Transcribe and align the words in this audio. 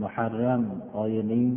muharram 0.00 0.64
oyining 1.02 1.48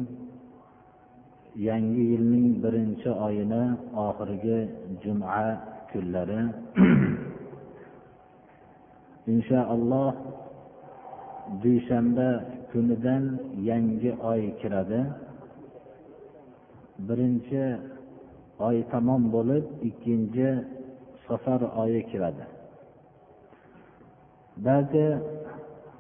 yangi 1.68 2.04
yilning 2.12 2.48
birinchi 2.64 3.10
oyini 3.26 3.64
oxirgi 4.06 4.60
juma 5.02 5.44
kunlari. 5.92 6.42
Inshaalloh 9.32 10.12
dushanba 11.64 12.30
kunidan 12.72 13.24
yangi 13.70 14.12
oy 14.32 14.42
kiradi. 14.60 15.02
Birinchi 17.08 17.64
oy 18.68 18.78
tamom 18.92 19.22
bo'lib 19.36 19.64
ikkinchi 19.90 20.50
safar 21.28 21.62
oyi 21.84 22.02
kiradi. 22.12 22.46
Ba'zi 24.66 25.06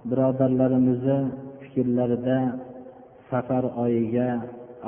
birodarlarimizni 0.09 1.17
fikrlarida 1.75 2.37
safar 3.29 3.63
oyiga 3.83 4.29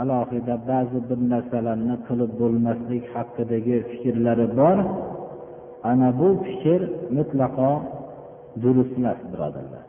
alohida 0.02 0.56
ba'zi 0.70 1.00
bir 1.09 1.20
narsalarni 1.34 1.95
qilib 2.08 2.31
bo'lmaslik 2.42 3.03
haqidagi 3.16 3.78
fikrlari 3.89 4.48
bor. 4.59 4.78
Ana 5.92 6.09
bu 6.20 6.28
fikr 6.45 6.81
mutlaqo 7.17 7.72
durust 8.62 8.94
emas 9.00 9.20
birodarlar. 9.31 9.86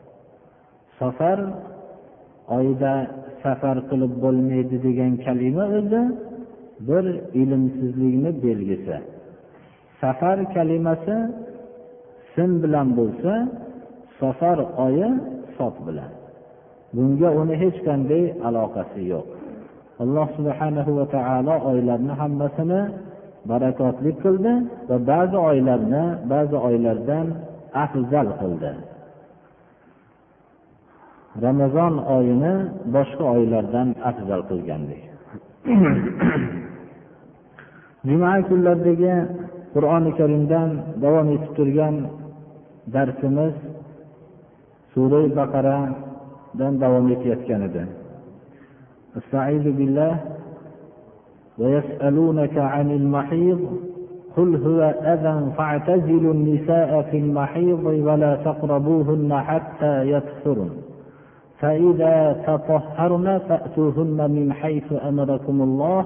Safar 0.99 1.39
oyida 2.57 2.93
safar 3.43 3.77
qilib 3.89 4.13
bo'lmaydi 4.23 4.77
degan 4.87 5.13
kalima 5.25 5.65
o'zi 5.77 6.01
bir 6.87 7.05
ilmsizlikni 7.41 8.31
belgisi. 8.45 8.97
Safar 10.01 10.37
kalimasi 10.55 11.17
sin 12.33 12.49
bilan 12.63 12.87
bo'lsa 12.99 13.33
safar 14.19 14.57
oyi 14.85 15.07
sot 15.57 15.75
bilan. 15.87 16.11
Bunga 16.95 17.29
uni 17.41 17.55
hech 17.61 17.77
qanday 17.87 18.23
aloqasi 18.47 19.01
yo'q. 19.13 19.27
Alloh 20.03 20.27
subhanahu 20.37 20.91
va 20.99 21.05
taolo 21.15 21.55
oylarni 21.71 22.13
hammasini 22.21 22.81
barakotli 23.49 24.11
qildi 24.23 24.53
va 24.89 24.97
ba'zi 25.11 25.37
oylarni 25.49 26.03
ba'zi 26.31 26.55
oylardan 26.67 27.27
afzal 27.83 28.29
qildi. 28.41 28.71
Ramazon 31.45 31.93
oyini 32.15 32.53
boshqa 32.95 33.23
oylardan 33.35 33.87
afzal 34.09 34.41
qilgandek 34.49 35.01
juma 38.07 38.31
kunlaridagi 38.49 39.15
qur'oni 39.73 40.11
karimdan 40.19 40.69
davom 41.03 41.27
etib 41.35 41.51
turgan 41.57 41.95
darsimiz 42.95 43.55
sura 44.93 45.19
baqaradan 46.53 46.79
davom 46.81 47.05
etayotgan 47.11 47.61
edi 47.69 47.83
استعيذ 49.19 49.65
بالله 49.77 50.13
ويسألونك 51.59 52.57
عن 52.57 52.87
المحيض 52.91 53.59
قل 54.37 54.49
هو 54.65 54.81
أذى 55.13 55.35
فاعتزلوا 55.57 56.33
النساء 56.33 56.89
في 57.11 57.17
المحيض 57.17 57.83
ولا 58.07 58.35
تقربوهن 58.35 59.31
حتى 59.47 59.93
يطهرن 60.13 60.69
فإذا 61.59 62.15
تطهرن 62.47 63.27
فأتوهن 63.47 64.19
من 64.31 64.53
حيث 64.53 64.87
أمركم 65.11 65.61
الله 65.61 66.01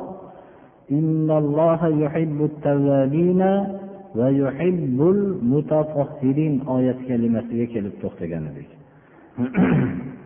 إن 0.91 1.29
الله 1.41 1.81
يحب 2.03 2.37
التوابين 2.51 3.41
ويحب 4.15 4.97
المتطهرين 5.15 6.53
آية 6.77 6.97
كلمة 7.07 7.49
kelib 7.73 7.93
to'xtagan 8.01 8.43
edik 8.51 8.69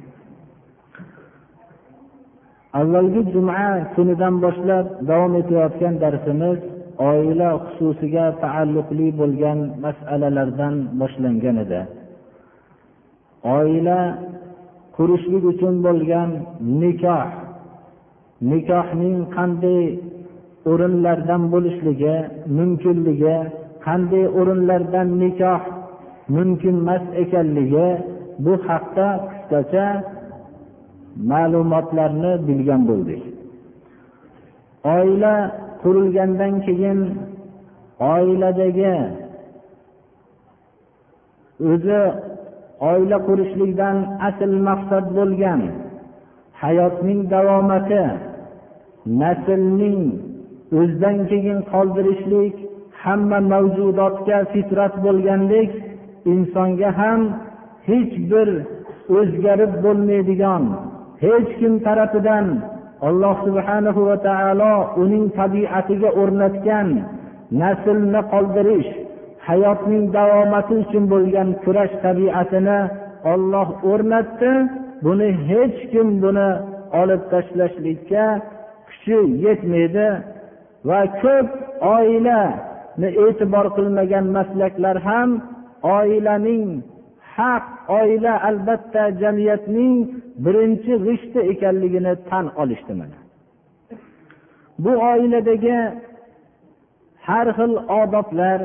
avvalgi 2.73 3.21
juma 3.33 3.93
kunidan 3.95 4.35
boshlab 4.43 4.85
davom 5.09 5.33
etayotgan 5.41 5.93
darsimiz 6.03 6.59
oila 7.09 7.49
xususiga 7.65 8.25
taalluqli 8.41 9.07
bo'lgan 9.19 9.59
masalalardan 9.83 10.75
boshlangan 10.99 11.57
edi. 11.63 11.81
Oila 13.57 13.99
qurishlik 14.97 15.43
uchun 15.51 15.75
bo'lgan 15.85 16.29
nikoh. 16.81 17.29
Nikohning 18.51 19.17
qanday 19.35 19.83
o'rinlardan 20.71 21.41
bo'lishligi 21.53 22.15
mumkinligi 22.57 23.37
qanday 23.85 24.25
o'rinlardan 24.39 25.07
nikoh 25.21 25.61
mumkin 26.35 26.75
emas 26.83 27.03
ekanligi 27.23 27.89
bu 28.45 28.53
haqda 28.67 29.07
qisqacha 29.29 29.87
ma'lumotlarni 31.31 32.33
bilgan 32.47 32.81
bo'ldik. 32.89 33.23
Oila 34.95 35.35
qurilgandan 35.81 36.53
keyin 36.65 36.99
oiladagi 38.13 38.95
o'zi 41.71 42.01
oila 42.91 43.17
qurishlikdan 43.27 43.97
asl 44.27 44.51
maqsad 44.67 45.05
bo'lgan 45.17 45.61
hayotning 46.61 47.21
davomati 47.33 48.03
naslning 49.21 50.01
o'zidan 50.79 51.17
keyin 51.31 51.59
qoldirishlik 51.73 52.55
hamma 53.03 53.39
mavjudotga 53.53 54.37
fitrat 54.53 54.93
bo'lgandek 55.05 55.71
insonga 56.33 56.89
ham 56.99 57.21
hech 57.89 58.13
bir 58.31 58.49
o'zgarib 59.17 59.73
bo'lmaydigan 59.85 60.63
hech 61.23 61.49
kim 61.59 61.73
tarafidan 61.85 62.47
alloh 63.07 63.35
subhanahu 63.47 64.01
va 64.09 64.17
taolo 64.27 64.73
uning 65.03 65.25
tabiatiga 65.39 66.09
o'rnatgan 66.21 66.89
naslni 67.61 68.21
qoldirish 68.33 68.91
hayotning 69.47 70.05
davomati 70.17 70.73
uchun 70.83 71.03
bo'lgan 71.13 71.49
kurash 71.63 71.93
tabiatini 72.05 72.79
olloh 73.33 73.67
o'rnatdi. 73.91 74.53
Buni 75.05 75.29
hech 75.49 75.77
kim 75.91 76.07
buni 76.23 76.49
olib 77.01 77.21
tashlashlikka 77.31 78.25
kuchi 78.87 79.19
yetmaydi 79.45 80.07
va 80.89 81.01
ko'p 81.21 81.47
oilani 81.95 83.09
e'tibor 83.25 83.67
qilmagan 83.77 84.25
maslaklar 84.37 84.97
ham 85.07 85.29
oilaning 85.97 86.67
haq 87.35 87.65
oila 87.99 88.33
albatta 88.49 89.03
jamiyatning 89.21 89.95
birinchi 90.43 90.93
g'ishti 91.05 91.39
ekanligini 91.51 92.13
tan 92.29 92.45
olishdi 92.61 92.93
mana. 92.99 93.17
Bu 94.83 94.91
oiladagi 95.11 95.77
har 97.27 97.47
xil 97.57 97.73
odoblar 98.01 98.59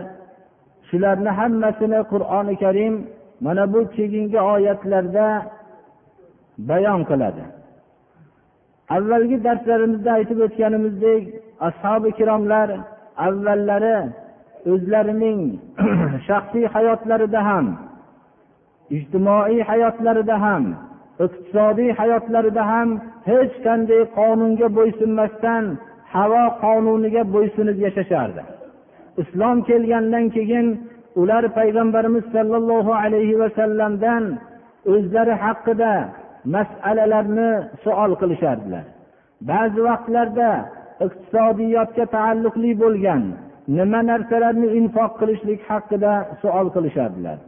shularni 0.89 1.31
hammasini 1.41 2.01
qur'oni 2.13 2.55
karim 2.63 2.95
mana 3.45 3.65
bu 3.73 3.81
keyingi 3.97 4.41
oyatlarda 4.55 5.27
bayon 6.69 7.01
qiladi. 7.11 7.45
Avvalgi 8.97 9.37
darslarimizda 9.47 10.11
aytib 10.19 10.39
o'tganimizdek 10.47 11.23
ashobi 11.69 12.07
ikromlar 12.15 12.69
avvallari 13.27 13.99
o'zlarining 14.73 15.41
shaxsiy 16.29 16.67
hayotlarida 16.75 17.41
ham 17.49 17.67
ijtimoiy 18.97 19.61
hayotlarida 19.71 20.37
ham 20.45 20.65
iqtisodiy 21.25 21.91
hayotlarida 22.01 22.63
ham 22.73 22.89
hech 23.31 23.55
qanday 23.67 24.03
qonunga 24.19 24.69
bo'ysunmasdan 24.79 25.65
havo 26.15 26.45
qonuniga 26.65 27.23
bo'ysunib 27.35 27.79
yashashardi. 27.87 28.43
Islom 29.23 29.57
kelgandan 29.69 30.27
keyin 30.37 30.67
ular 31.21 31.45
payg'ambarimiz 31.59 32.25
sollallohu 32.35 32.93
alayhi 33.05 33.39
vasallamdan 33.43 34.25
o'zlari 34.93 35.35
haqida 35.45 35.93
masalalarni 36.55 37.51
savol 37.85 38.13
qilishardilar. 38.21 38.85
Ba'zi 39.51 39.81
vaqtlarda 39.89 40.51
iqtisodiyotga 41.07 42.05
taalluqli 42.17 42.71
bo'lgan 42.83 43.23
nima 43.79 44.01
narsalarni 44.11 44.69
infoq 44.79 45.13
qilishlik 45.21 45.61
haqida 45.71 46.13
savol 46.43 46.69
qilishardilar. 46.77 47.39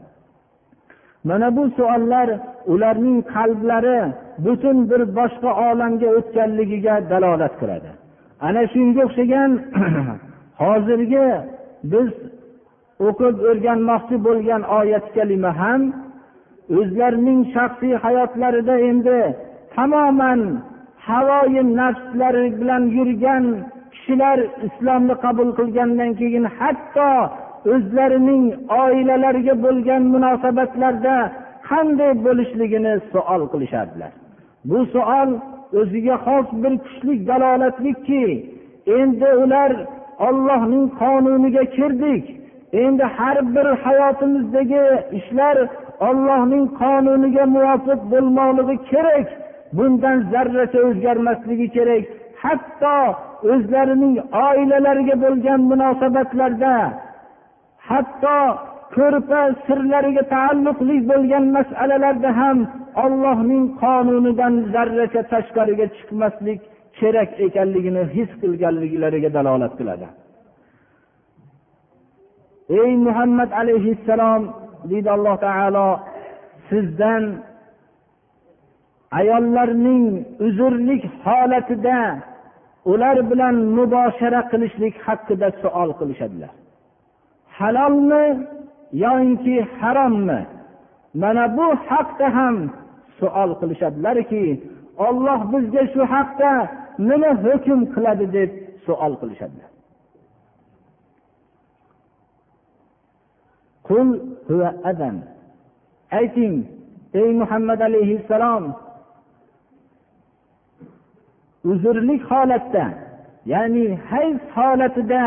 Mana 1.29 1.49
bu 1.57 1.63
savollar 1.77 2.29
ularning 2.73 3.19
qalblari 3.35 4.01
butun 4.45 4.77
bir 4.91 5.03
boshqa 5.19 5.51
olamga 5.69 6.09
o'tganligiga 6.19 6.95
dalolat 7.11 7.55
qiladi. 7.61 7.91
Ana 8.47 8.63
shunga 8.73 9.03
o'xshagan 9.09 9.51
hozirgi 10.63 11.29
biz 11.93 12.09
o'qib 13.09 13.37
o'rganmoqchi 13.51 14.17
bo'lgan 14.27 14.63
oyat 14.79 15.07
kalima 15.17 15.51
ham 15.61 15.83
o'zlarining 16.79 17.41
shaxsiy 17.55 17.95
hayotlarida 18.05 18.77
endi 18.91 19.21
tamoman 19.75 20.41
havoyi 21.09 21.63
nafslari 21.81 22.47
bilan 22.61 22.83
yurgan 22.97 23.45
kishilar 23.95 24.39
islomni 24.67 25.15
qabul 25.25 25.49
qilgandan 25.59 26.11
keyin 26.21 26.47
hatto 26.59 27.11
o'zlarining 27.73 28.45
oilalariga 28.83 29.55
bo'lgan 29.65 30.03
munosabatlarda 30.15 31.17
qanday 31.69 32.13
bo'lishligini 32.27 32.95
savol 33.13 33.43
qilishardilar. 33.53 34.13
Bu 34.71 34.79
savol 34.95 35.31
o'ziga 35.81 36.17
xos 36.27 36.47
bir 36.63 36.75
kuchli 36.85 37.15
dalolatlikki 37.29 38.25
endi 38.99 39.29
ular 39.43 39.73
ollohning 40.29 40.87
qonuniga 41.01 41.65
kirdik. 41.77 42.25
Endi 42.83 43.05
har 43.17 43.37
bir 43.55 43.67
hayotimizdagi 43.85 44.85
ishlar 45.19 45.57
ollohning 46.09 46.65
qonuniga 46.81 47.45
muvofiq 47.57 48.01
bo'lmoqligi 48.13 48.77
kerak 48.91 49.29
bundan 49.77 50.17
zarracha 50.33 50.79
o'zgarmasligi 50.89 51.69
kerak. 51.77 52.05
Hatto 52.43 52.99
o'zlarining 53.53 54.15
oilalariga 54.49 55.17
bo'lgan 55.25 55.61
munosabatlarda 55.71 56.75
hatto 57.89 58.39
ko'rpa 58.97 59.41
sirlariga 59.67 60.23
taalluqli 60.35 60.97
bo'lgan 61.11 61.45
masalalarda 61.57 62.31
ham 62.41 62.59
ollohning 63.05 63.65
qonunidan 63.83 64.55
zarracha 64.75 65.23
tashqariga 65.33 65.87
chiqmaslik 65.97 66.61
kerak 66.99 67.31
ekanligini 67.47 68.03
his 68.17 68.31
qilganliklariga 68.43 69.31
dalolat 69.37 69.73
qiladi. 69.79 70.07
Ey 72.81 72.91
muhammad 73.07 73.51
alayhissalom 73.61 74.43
deydi 74.91 75.09
alloh 75.17 75.37
taolo 75.47 75.89
sizdan 76.71 77.25
ayollarning 79.21 80.05
uzrlik 80.47 81.03
holatida 81.25 81.99
ular 82.93 83.17
bilan 83.31 83.57
muboshara 83.77 84.41
qilishlik 84.53 84.95
haqida 85.07 85.49
savol 85.63 85.91
qilishadilar. 86.01 86.53
Halolmi 87.59 88.25
yoinki 88.93 89.57
harommi? 89.81 90.41
Mana 91.15 91.57
bu 91.57 91.67
haqda 91.89 92.27
ham 92.37 92.57
suol 93.19 93.51
qilishadilarki 93.61 94.45
olloh 95.07 95.41
bizga 95.53 95.83
shu 95.93 96.03
haqda 96.15 96.53
nima 97.09 97.31
hukm 97.45 97.81
qiladi 97.95 98.27
deb 98.37 98.51
suol 98.87 99.13
qilishadilar. 99.21 99.71
Ayting 106.19 106.57
ey 107.21 107.31
muhammad 107.41 107.81
alayhissalom 107.89 108.65
uzrlik 111.71 112.23
holatda 112.31 112.85
ya'ni 113.53 113.87
hayz 114.11 114.39
holatida 114.55 115.25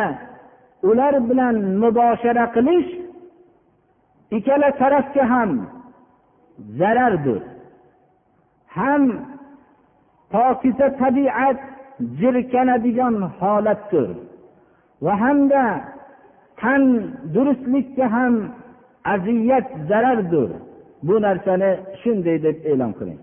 ular 0.84 1.30
bilan 1.30 1.56
muboshara 1.82 2.46
qilish 2.56 2.90
ikkala 4.32 4.70
tarafga 4.82 5.24
ham 5.30 5.52
zarardir. 6.80 7.42
Ham 8.78 9.04
pokiza 10.32 10.88
tabiat 11.02 11.60
jirkanadigan 12.20 13.16
holatdir 13.40 14.10
va 15.06 15.14
hamda 15.24 15.66
tan 16.62 16.84
durustlikka 17.34 18.06
ham 18.16 18.34
aziyat 19.14 19.68
zarardir. 19.90 20.50
Bu 21.08 21.16
narsani 21.22 21.72
shunday 22.02 22.38
deb 22.46 22.58
e'lon 22.72 22.92
qiling. 23.00 23.20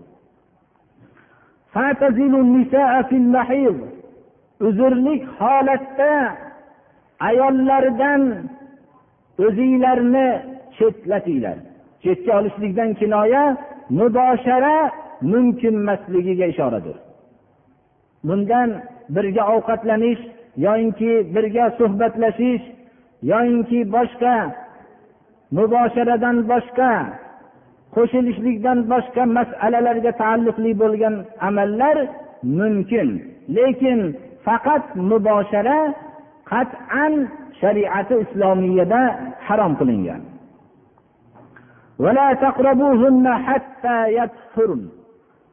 Uzrlik 4.67 5.23
holatda 5.39 6.11
ayollardan 7.19 8.21
o'zinglarni 9.45 10.27
chetlatinglar. 10.77 11.57
Chetga 12.03 12.31
olishlikdan 12.39 12.93
kinoya 12.99 13.57
muboshara 13.89 14.91
mumkinmasligiga 15.21 16.45
ishoradir. 16.53 16.97
Bundan 18.27 18.69
birga 19.15 19.43
ovqatlanish 19.55 20.21
yoyinki 20.65 21.11
birga 21.35 21.65
suhbatlashish 21.77 22.63
yoyinki 23.31 23.79
boshqa 23.95 24.35
mubosharadan 25.57 26.37
boshqa 26.51 26.91
qo'shilishlikdan 27.95 28.79
boshqa 28.91 29.23
masalalarga 29.37 30.11
taalluqli 30.21 30.71
bo'lgan 30.81 31.15
amallar 31.47 31.97
mumkin. 32.59 33.09
Lekin 33.57 33.99
faqat 34.45 34.83
muboshara 35.09 35.77
qat'an 36.51 37.13
shariati 37.59 38.15
islomiyada 38.23 39.01
harom 39.47 39.73
qilingan. 39.79 40.21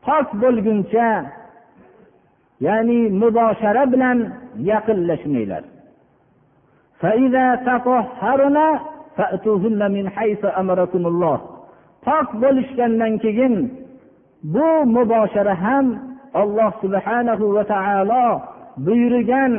Pok 0.06 0.26
bo'lguncha 0.42 1.10
ya'ni 2.66 3.00
muboshara 3.20 3.84
bilan 3.92 4.18
yaqinlashmanglar. 4.70 5.62
Pok 12.06 12.28
bo'lishgandan 12.42 13.12
keyin 13.24 13.54
bu 14.54 14.68
muboshara 14.96 15.54
ham 15.64 15.86
alloh 16.40 16.70
subhanahu 16.82 17.44
va 17.56 17.64
taolo 17.72 18.26
buyurgan 18.86 19.52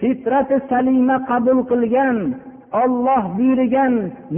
fitrati 0.00 0.56
salima 0.70 1.16
qabul 1.30 1.58
qilgan 1.70 2.16
olloh 2.82 3.22
buyurgan 3.36 3.94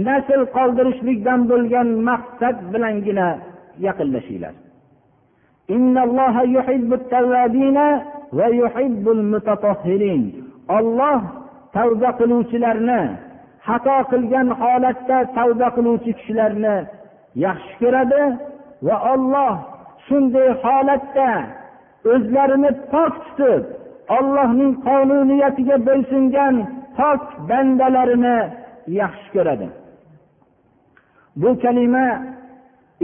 nasl 0.07 0.41
qoldirishlikdan 0.55 1.39
bo'lgan 1.51 1.87
maqsad 2.09 2.55
bilangina 2.73 3.27
yaqinlashinglar. 3.85 4.53
Olloh 10.77 11.21
tavba 11.75 12.09
qiluvchilarni 12.19 13.01
xato 13.67 13.97
qilgan 14.11 14.47
holatda 14.61 15.17
tavba 15.37 15.67
qiluvchi 15.77 16.11
kishilarni 16.17 16.75
yaxshi 17.45 17.73
ko'radi 17.81 18.23
va 18.87 18.95
olloh 19.13 19.53
shunday 20.05 20.49
holatda 20.63 21.29
o'zlarini 22.13 22.71
pok 22.91 23.13
tutib 23.25 23.63
ollohning 24.17 24.73
qonuniyatiga 24.87 25.77
bo'ysungan 25.87 26.55
pok 26.97 27.21
bandalarini 27.49 28.37
yaxshi 29.01 29.27
ko'radi. 29.35 29.67
Bu 31.41 31.49
kalima 31.63 32.07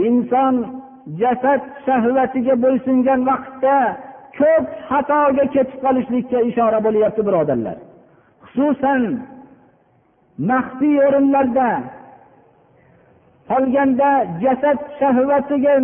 inson 0.08 0.54
jasad 1.20 1.62
shahvatiga 1.86 2.54
bo'ysungan 2.64 3.20
vaqtda 3.30 3.76
ko'p 4.38 4.64
xatoga 4.90 5.44
ketib 5.54 5.78
qolishlikka 5.84 6.38
ishora 6.50 6.78
bo'lyapti 6.86 7.22
birodarlar. 7.28 7.76
Xususan 8.52 9.02
maxfiy 10.50 10.96
o'rinlarda 11.06 11.68
qolganda 13.50 14.10
jasad 14.42 14.78
shahvatiga 14.98 15.74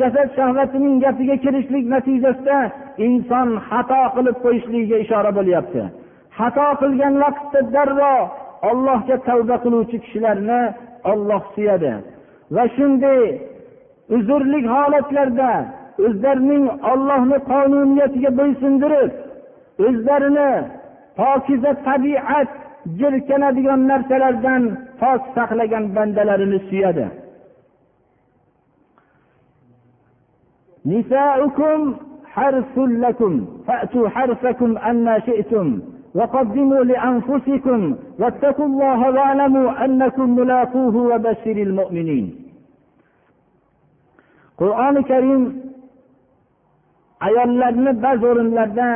jasad 0.00 0.28
shahvatining 0.38 0.96
gapiga 1.04 1.36
kirishlik 1.44 1.84
natijasida 1.94 2.58
inson 3.06 3.48
xato 3.68 4.00
qilib 4.16 4.36
qo'yishligiga 4.44 4.96
ishora 5.04 5.30
bo'lyapti. 5.38 5.82
Xato 6.38 6.66
qilgan 6.80 7.14
vaqtda 7.24 7.60
darrov 7.74 8.22
ollohga 8.70 9.16
tavba 9.28 9.56
qiluvchi 9.64 9.96
kishilarni 10.04 10.60
olloh 11.12 11.42
suyadi. 11.54 11.92
Va 12.54 12.64
shunday 12.76 13.22
uzrlik 14.16 14.64
holatlarda 14.74 15.50
o'zlarining 16.06 16.64
ollohni 16.92 17.38
qonuniyatiga 17.50 18.30
bo'ysundirib 18.38 19.12
o'zlarini 19.86 20.52
pokiza 21.18 21.72
tabiat 21.86 22.50
jirkanadigan 22.99 23.81
narsalardan 23.91 24.63
pok 25.01 25.21
saqlagan 25.35 25.85
bandalarini 25.95 26.59
suyadi 26.69 27.07
نساؤكم 30.85 31.79
حرث 32.33 32.75
لكم 32.77 33.33
فأتوا 33.67 34.09
حرثكم 34.09 34.77
أن 34.77 35.21
شئتم 35.25 35.67
وقدموا 36.17 36.83
لأنفسكم 36.91 37.79
واتقوا 38.19 38.65
الله 38.65 38.99
واعلموا 39.15 39.85
أنكم 39.85 40.27
ملاقوه 40.39 40.95
وبشر 41.11 41.57
المؤمنين 41.67 42.25
qur'oni 44.61 45.01
karim 45.11 45.43
ayollarni 47.27 47.91
ba'zi 48.03 48.25
o'rinlarda 48.31 48.89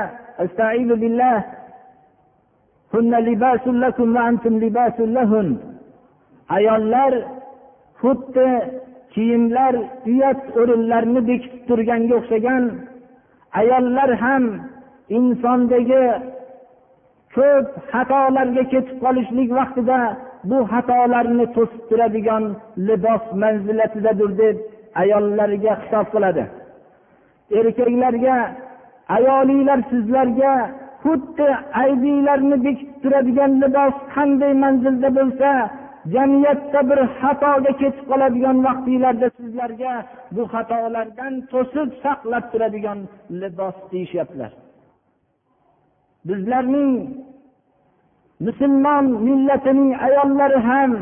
ayollar 6.56 7.12
xuddi 8.00 8.48
kiyimlar 9.14 9.74
uyat 10.10 10.40
o'rinlarini 10.60 11.20
bekitib 11.28 11.62
turganga 11.68 12.14
o'xshagan 12.20 12.64
ayollar 13.60 14.10
ham 14.22 14.44
insondagi 15.18 16.04
ko'p 17.34 17.66
xatolarga 17.92 18.64
ketib 18.72 18.96
qolishlik 19.04 19.50
vaqtida 19.58 19.98
bu 20.50 20.58
xatolarni 20.72 21.46
to'sib 21.56 21.82
turadigan 21.88 22.44
libos 22.88 23.24
manzilatidadir 23.42 24.30
deb 24.42 24.56
ayollarga 25.02 25.72
xitob 25.82 26.06
qiladi. 26.14 26.44
Erkaklarga 27.58 28.36
ayolinglar 29.16 29.80
sizlarga 29.90 30.52
xuddi 31.02 31.48
aybiylarni 31.82 32.56
bekitib 32.66 32.98
turadigan 33.02 33.52
libos 33.62 33.94
qanday 34.14 34.52
manzilda 34.64 35.08
bo'lsa 35.18 35.50
jamiyatda 36.14 36.80
bir 36.90 37.00
xatoga 37.20 37.72
ketib 37.80 38.04
qoladigan 38.10 38.56
vaqtinglarda 38.66 39.28
sizlarga 39.38 39.94
bu 40.34 40.42
xatolardan 40.52 41.34
to'sib 41.52 41.88
saqlab 42.04 42.44
turadigan 42.52 42.98
libos 43.40 43.76
deyishyaptilar. 43.92 44.52
Bizlarning 46.28 46.92
musulmon 48.46 49.04
millatining 49.26 49.90
ayollari 50.06 50.58
ham 50.70 50.92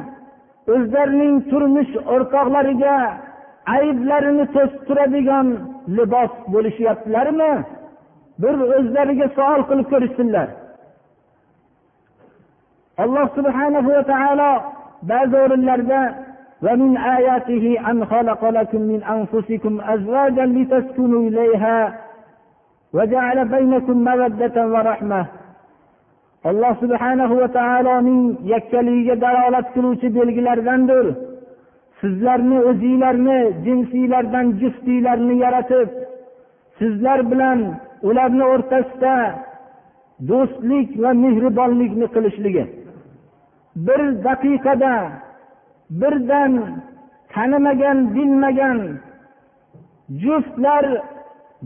o'zlarining 0.75 1.35
turmush 1.51 1.93
o'rtoqlariga 2.15 2.97
ayblarini 3.77 4.45
to'sib 4.55 4.81
turadigan 4.89 5.47
libos 5.97 6.33
bo'lishyaptilarmi? 6.53 7.53
bir 8.42 8.56
o'zlariga 8.80 9.28
savol 9.38 9.62
qilib 9.70 9.88
ko'rishsinlar 9.94 10.48
alloh 13.04 13.26
subhanahu 13.38 13.90
va 13.96 14.04
taolo 14.14 14.52
ba'zi 15.12 15.36
o'rinlarda 15.46 16.02
ومن 16.66 16.92
آياته 17.18 17.66
أن 17.90 18.06
خلق 18.14 18.42
لكم 18.58 18.82
من 18.92 19.00
أنفسكم 19.16 19.74
أزواجا 19.94 20.46
لتسكنوا 20.46 21.22
إليها 21.30 21.78
وجعل 22.96 23.38
بينكم 23.56 23.98
مودة 24.10 24.58
ورحمة 24.74 25.22
alloh 26.50 26.74
subhanahu 26.84 27.40
va 27.42 27.48
taoloning 27.60 28.24
yakkaligiga 28.54 29.16
dalolat 29.26 29.68
qiluvchi 29.76 30.08
belgilaridandir 30.18 31.06
sizlarni 32.02 32.58
o'zinglarni 32.70 33.40
jinsiylardan 33.66 34.48
juftiylarni 34.62 35.36
yaratib 35.46 35.90
sizlar 36.80 37.20
bilan 37.32 37.60
ularni 38.03 38.45
o'rtasida 38.53 39.15
do'stlik 40.31 40.89
va 41.03 41.11
mehribonlikni 41.25 42.07
qilishligi. 42.15 42.65
Bir 43.87 44.01
daqiqada 44.27 44.95
birdan 46.01 46.53
tanimagan 47.33 47.99
bilmagan 48.15 48.79
juftlar 50.23 50.85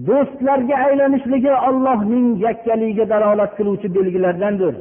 do'stlarga 0.08 0.76
aylanishligi 0.86 1.52
ollohning 1.68 2.26
yakkaligiga 2.46 3.04
dalolat 3.12 3.52
qiluvchi 3.58 3.88
belgilardandir. 3.96 4.74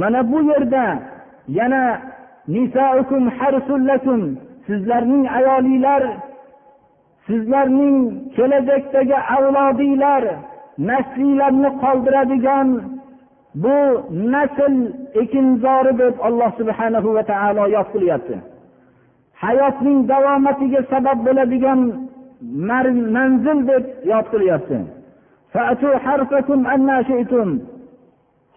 Mana 0.00 0.20
bu 0.32 0.38
yerda 0.50 0.84
yana 1.58 1.82
sizlarning 4.66 5.24
ayolinglar 5.38 6.02
sizlarning 7.26 7.98
kelajakdagi 8.36 9.18
avlodinglar 9.36 10.24
nasllarni 10.90 11.70
qoldiradigan 11.82 12.68
bu 13.62 13.78
nasl 14.34 14.74
ekinzori 15.22 15.92
deb 16.02 16.14
alloh 16.28 16.50
subhanahu 16.60 17.08
va 17.16 17.22
taolo 17.32 17.64
yod 17.76 17.88
qilyapti. 17.94 18.36
Hayotning 19.44 19.98
davomatiga 20.12 20.80
sabab 20.92 21.18
bo'ladigan 21.26 21.80
manzil 23.16 23.58
deb 23.70 23.84
yod 24.10 24.26
qilyapti. 24.32 24.78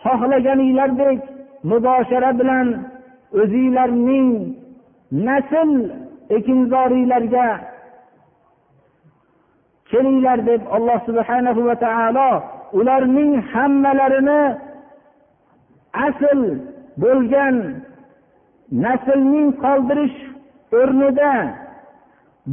Xohlaganinglardek 0.04 1.20
muboshara 1.70 2.32
bilan 2.40 2.68
o'zinglarning 3.42 4.30
nasl 5.28 5.70
ekinzoriylarga 6.38 7.48
kelinglar 9.96 10.40
deb 10.50 10.62
alloh 10.78 11.00
subhanahu 11.08 11.62
va 11.68 11.76
taolo 11.86 12.32
ularning 12.80 13.34
hammalarini 13.52 14.42
asl 16.08 16.40
bo'lgan 17.04 17.56
naslning 18.84 19.48
qoldirish 19.64 20.18
o'rnida 20.80 21.34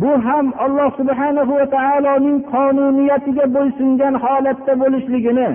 bu 0.01 0.13
ham 0.27 0.47
alloh 0.65 0.89
subhana 1.01 1.43
va 1.51 1.67
taoloning 1.77 2.39
qonuniyatiga 2.53 3.47
bo'ysungan 3.57 4.15
holatda 4.25 4.73
bo'lishligini 4.83 5.51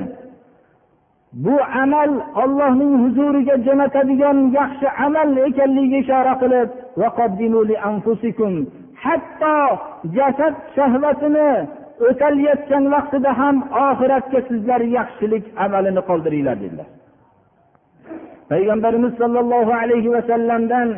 bu 1.46 1.56
amal 1.84 2.12
ollohning 2.44 2.94
huzuriga 3.04 3.56
jo'natadigan 3.68 4.38
yaxshi 4.60 4.88
amal 5.06 5.30
ekanligiga 5.48 5.98
ishora 6.04 6.34
qilib 6.42 6.70
hatto 9.04 9.58
jasad 10.18 10.56
shahvatini 10.76 11.50
o'talayotgan 12.08 12.84
vaqtida 12.94 13.32
ham 13.40 13.56
oxiratga 13.88 14.40
sizlar 14.50 14.82
yaxshilik 14.98 15.44
amalini 15.66 16.02
qoldiringlar 16.10 16.58
dedilar. 16.64 16.90
Payg'ambarimiz 18.52 19.14
sollallohu 19.22 19.74
alayhi 19.82 20.10
vasallamdan 20.16 20.90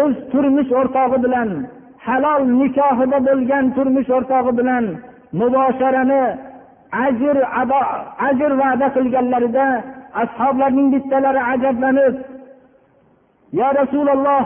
o'z 0.00 0.16
turmush 0.32 0.70
o'rtog'i 0.80 1.18
bilan 1.24 1.50
halol 2.06 2.42
nikohida 2.60 3.18
bo'lgan 3.28 3.64
turmush 3.76 4.10
o'rtog'i 4.16 4.52
bilan 4.58 4.84
mubosharani 5.40 6.22
ajr 7.06 7.36
ajr 8.28 8.50
va'da 8.62 8.86
qilganlarida 8.96 9.66
ashoblarning 10.22 10.88
bittalari 10.94 11.42
ajablanib 11.52 12.14
yo 13.58 13.68
rasululloh 13.80 14.42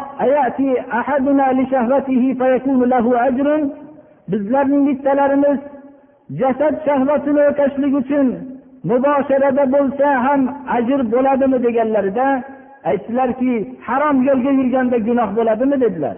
bizlarning 4.31 4.83
bittalarimiz 4.88 5.59
jasad 6.40 6.75
shahvatini 6.87 7.43
o'tashlik 7.50 7.93
uchun 8.02 8.26
mubosharada 8.90 9.64
bo'lsa 9.75 10.07
ham 10.26 10.40
ajr 10.76 11.00
bo'ladimi? 11.14 11.59
deganlarida 11.67 12.26
aytdilarki 12.90 13.52
harom 13.87 14.17
yo'lga 14.29 14.50
yurganda 14.59 14.99
gunoh 15.09 15.29
bo'ladimi? 15.38 15.76
dedilar. 15.85 16.17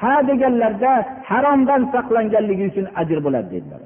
Ha 0.00 0.14
deganlarda 0.28 0.92
haromdan 1.30 1.82
saqlanganligi 1.94 2.64
uchun 2.70 2.86
ajr 3.00 3.18
bo'ladi 3.26 3.48
dedilar. 3.54 3.80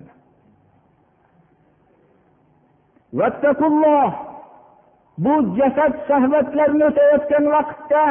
Bu 5.19 5.35
jasad 5.59 5.93
shahvatlarni 6.09 6.85
o'tayotgan 6.91 7.45
vaqtda 7.55 8.05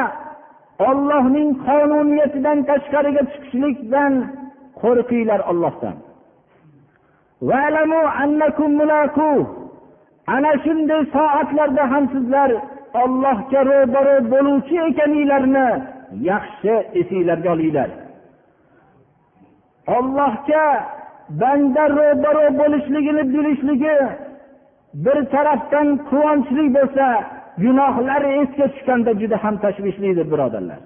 ollohning 0.88 1.50
qonuniyatidan 1.66 2.58
tashqariga 2.70 3.22
chiqishlikdan 3.32 4.12
qo'rqinglar 4.82 5.40
ollohdan 5.50 5.96
ana 10.26 10.52
shunday 10.64 11.02
soatlarda 11.16 11.84
ham 11.92 12.04
sizlar 12.14 12.50
ollohga 13.02 13.60
ro'baro 13.70 14.16
bo'luvchi 14.32 14.76
ekaninglarni 14.88 15.68
yaxshi 16.30 16.74
esinglarga 17.00 17.52
olinglar. 17.54 17.90
Ollohga 19.96 20.66
banda 21.40 21.84
ro'baro 21.98 22.46
bo'lishligini 22.60 23.22
bilishligi 23.34 23.96
bir 24.94 25.24
tarafdan 25.24 25.88
quvonchli 26.10 26.64
bo'lsa 26.76 27.06
gunohlar 27.64 28.22
esga 28.40 28.66
tushganda 28.72 29.12
juda 29.20 29.36
ham 29.44 29.54
tashvishlidir 29.64 30.26
birodarlar. 30.32 30.80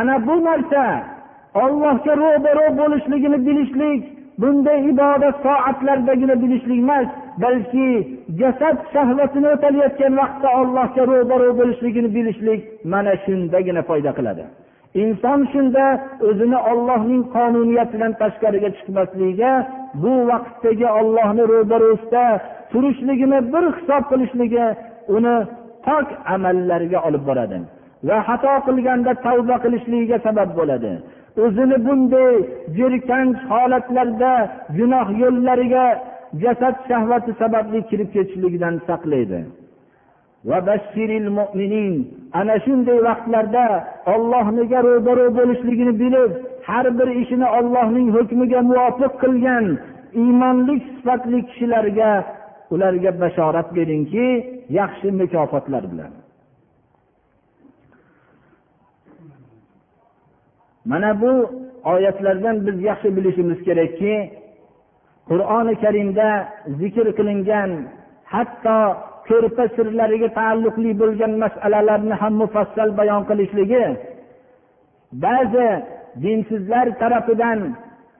Ana 0.00 0.14
bu 0.26 0.34
narsa 0.48 0.82
ollohga 1.54 2.12
ro'baro 2.22 2.66
bo'lishligini 2.80 3.38
bilishlik 3.46 4.02
bunday 4.40 4.78
ibodat 4.92 5.36
soatlardagina 5.46 6.34
bilishlik 6.42 6.78
emas 6.84 7.08
balki 7.42 7.88
jasad 8.40 8.76
shahvatini 8.94 9.48
o'talayotgan 9.54 10.12
vaqtda 10.20 10.48
ollohga 10.60 11.02
ro'baro 11.12 11.48
bo'lishligini 11.60 12.10
bilishlik 12.16 12.60
mana 12.92 13.12
shundagina 13.24 13.82
foyda 13.88 14.10
qiladi. 14.18 14.44
Inson 14.94 15.40
shunda 15.52 15.84
o'zini 16.28 16.58
ollohning 16.70 17.22
qonuniyatidan 17.36 18.12
tashqariga 18.22 18.70
chiqmasligiga 18.76 19.52
bu 20.02 20.12
vaqtdagi 20.30 20.86
ollohni 21.00 21.44
ro'barosida 21.52 22.24
turishligini 22.72 23.38
bir 23.52 23.64
hisob 23.76 24.02
qilishligi 24.10 24.66
uni 25.16 25.36
pok 25.86 26.06
amallarga 26.34 26.98
olib 27.08 27.22
boradi 27.28 27.58
va 28.08 28.16
xato 28.28 28.52
qilganda 28.66 29.12
tavba 29.26 29.56
qilishligiga 29.64 30.18
sabab 30.26 30.50
bo'ladi. 30.58 30.92
O'zini 31.44 31.76
bunday 31.86 32.32
jirkanch 32.76 33.40
holatlarda 33.50 34.32
gunoh 34.78 35.06
yo'llariga 35.22 35.84
jasad 36.42 36.74
shahvati 36.88 37.32
sababli 37.42 37.80
kirib 37.90 38.08
ketishligidan 38.14 38.74
saqlaydi. 38.88 39.40
Ana 42.38 42.54
shunday 42.64 42.98
vaqtlarda 43.08 43.64
ollohniga 44.14 44.78
ro'baro 44.88 45.26
bo'lishligini 45.38 45.92
bilib 46.02 46.32
har 46.68 46.86
bir 46.98 47.08
ishini 47.22 47.48
ollohning 47.58 48.08
hukmiga 48.16 48.60
muvofiq 48.70 49.12
qilgan 49.22 49.66
iymonli 50.22 50.74
sifatli 50.86 51.38
kishilarga 51.48 52.10
ularga 52.74 53.10
bashorat 53.22 53.68
beringki 53.76 54.26
yaxshi 54.78 55.08
mukofotlar 55.20 55.84
bilan. 55.92 56.12
Mana 60.90 61.10
bu 61.22 61.32
oyatlardan 61.92 62.56
biz 62.66 62.76
yaxshi 62.88 63.08
bilishimiz 63.16 63.58
kerakki 63.66 64.14
qur'oni 65.28 65.74
karimda 65.82 66.28
zikr 66.80 67.06
qilingan 67.18 67.70
hatto 68.32 68.78
ko'rpa 69.30 69.64
sirlariga 69.76 70.28
taalluqli 70.38 70.90
bo'lgan 71.02 71.32
masalalarni 71.44 72.14
ham 72.22 72.34
mufassal 72.42 72.90
bayon 72.98 73.22
qilishligi 73.28 73.84
ba'zi 75.24 75.68
dinsizlar 76.22 76.86
tarafidan 77.00 77.60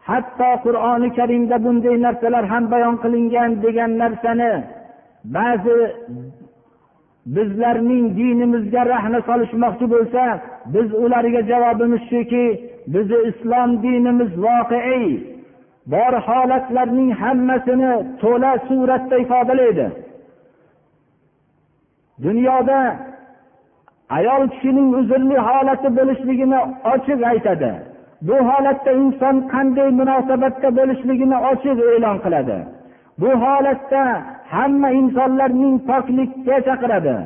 hatto 0.08 0.50
qur'oni 0.64 1.08
karimda 1.18 1.56
bunday 1.64 1.96
narsalar 2.06 2.44
ham 2.52 2.64
bayon 2.74 2.96
qilingan 3.02 3.50
degan 3.64 3.90
narsani 4.02 4.52
ba'zi 5.36 5.76
bizlarning 7.34 8.04
dinimizga 8.18 8.82
rahna 8.92 9.20
solishmoqchi 9.28 9.86
bo'lsa 9.94 10.22
biz 10.74 10.88
ularga 11.04 11.40
javobimiz 11.50 12.02
shuki 12.10 12.46
bizni 12.92 13.18
islom 13.30 13.70
dinimiz 13.84 14.30
voqeiy 14.46 15.06
bor 15.92 16.12
holatlarning 16.28 17.10
hammasini 17.22 17.92
to'la 18.22 18.52
suratda 18.68 19.16
ifodalaydi. 19.24 19.86
Dunyoda 22.24 22.80
ayol 24.16 24.42
kishining 24.52 24.88
uzrli 25.00 25.38
holati 25.48 25.88
bo'lishligini 25.98 26.60
ochiq 26.92 27.20
aytadi. 27.32 27.72
Bu 28.28 28.36
holatda 28.48 28.92
inson 29.02 29.36
qanday 29.52 29.88
munosabatda 30.00 30.68
bo'lishligini 30.78 31.36
ochiq 31.50 31.78
e'lon 31.94 32.16
qiladi. 32.24 32.58
Bu 33.20 33.30
holatda 33.42 34.02
hamma 34.54 34.88
insonlarning 35.00 35.76
poklikka 35.88 36.56
chaqiradi 36.66 37.16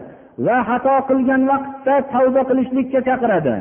va 0.47 0.57
xato 0.69 0.95
qilgan 1.09 1.43
vaqtda 1.51 1.95
tavba 2.13 2.43
qilishlikka 2.49 3.01
chaqiradi. 3.09 3.57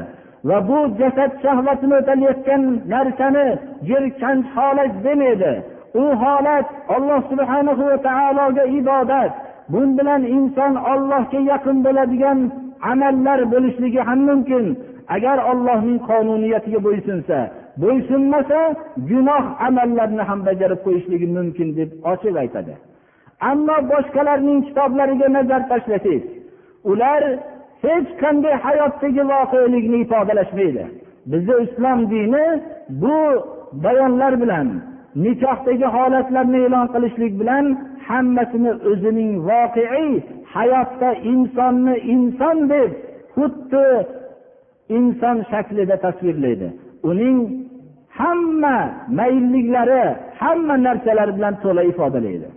Va 0.49 0.57
bu 0.69 0.79
jasad 0.99 1.31
shahvatini 1.43 1.95
o'talayotgan 2.01 2.61
narsani 2.93 3.47
jirkanch 3.87 4.47
holat 4.55 4.93
demaydi. 5.05 5.53
U 6.01 6.03
holat 6.23 6.67
alloh 6.95 7.19
subhanahu 7.31 7.83
va 7.89 7.97
taologa 8.07 8.63
ibodat. 8.79 9.31
Bun 9.71 9.89
bilan 9.97 10.21
inson 10.37 10.73
ollohga 10.91 11.39
yaqin 11.51 11.77
bo'ladigan 11.85 12.39
amallar 12.91 13.39
bo'lishligi 13.53 14.01
ham 14.09 14.19
mumkin. 14.29 14.65
Agar 15.15 15.37
ollohning 15.51 15.99
qonuniyatiga 16.09 16.79
bo'ysunsa 16.87 17.37
bo'ysunmasa 17.81 18.59
gunoh 19.09 19.43
amallarni 19.67 20.23
ham 20.29 20.39
bajarib 20.47 20.79
qo'yishligi 20.85 21.27
mumkin 21.37 21.67
deb 21.77 21.89
ochiq 22.11 22.35
aytadi. 22.43 22.73
Ammo 23.51 23.77
boshqalarning 23.91 24.59
kitoblariga 24.67 25.27
nazar 25.37 25.61
tashlasangiz 25.71 26.23
ular 26.91 27.21
hech 27.85 28.09
qanday 28.21 28.55
hayotdagi 28.65 29.23
voqelikni 29.31 29.97
ifodalashmaydi. 30.05 30.83
Bizni 31.31 31.55
islom 31.65 31.99
dini 32.11 32.45
bu 33.01 33.17
bayonlar 33.85 34.33
bilan 34.41 34.67
nikohdagi 35.15 35.87
holatlarni 35.95 36.59
e'lon 36.65 36.87
qilishlik 36.93 37.33
bilan 37.41 37.65
hammasini 38.07 38.71
o'zining 38.91 39.31
voqeiy 39.49 40.09
hayotda 40.55 41.09
insonni 41.31 41.95
inson 42.13 42.57
deb 42.73 42.91
xuddi 43.35 43.87
inson 44.97 45.37
shaklida 45.51 45.95
tasvirlaydi. 46.05 46.67
Uning 47.09 47.37
hamma 48.19 48.77
mayilliklari 49.19 50.03
hamma 50.41 50.75
narsalari 50.87 51.31
bilan 51.37 51.53
to'la 51.63 51.83
ifodalaydi. 51.91 52.49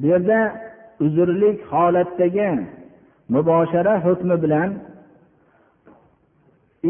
Bu 0.00 0.06
yerda 0.12 0.38
uzrlik 1.04 1.58
holatdagi 1.72 2.50
muboshara 3.34 3.94
hukmi 4.06 4.36
bilan 4.42 4.70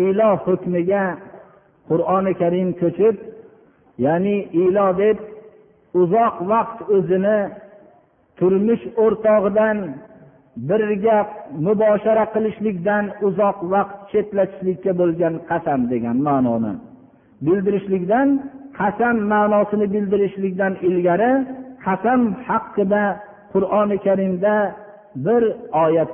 ilo 0.05 0.31
hukmiga 0.45 1.05
qur'oni 1.89 2.33
karim 2.41 2.69
ko'chib 2.81 3.17
ya'ni 4.05 4.37
ilo 4.65 4.87
deb 5.03 5.19
uzoq 6.01 6.35
vaqt 6.53 6.79
o'zini 6.97 7.39
turmush 8.39 8.85
o'rtog'idan 9.05 9.79
birga 10.69 11.19
muboshara 11.67 12.25
qilishlikdan 12.35 13.05
uzoq 13.27 13.59
vaqt 13.73 13.97
chetlatishlikka 14.11 14.93
bo'lgan 15.01 15.35
qasam 15.51 15.81
degan 15.93 16.17
ma'noni 16.29 16.73
bildirishlikdan 17.47 18.29
qasam 18.81 19.17
ma'nosini 19.33 19.87
bildirishlikdan 19.95 20.73
ilgari 20.89 21.33
qasam 21.87 22.21
haqida 22.49 23.05
qur'oni 23.54 23.98
karimda 24.06 24.56
bir 25.26 25.44
oyat 25.86 26.12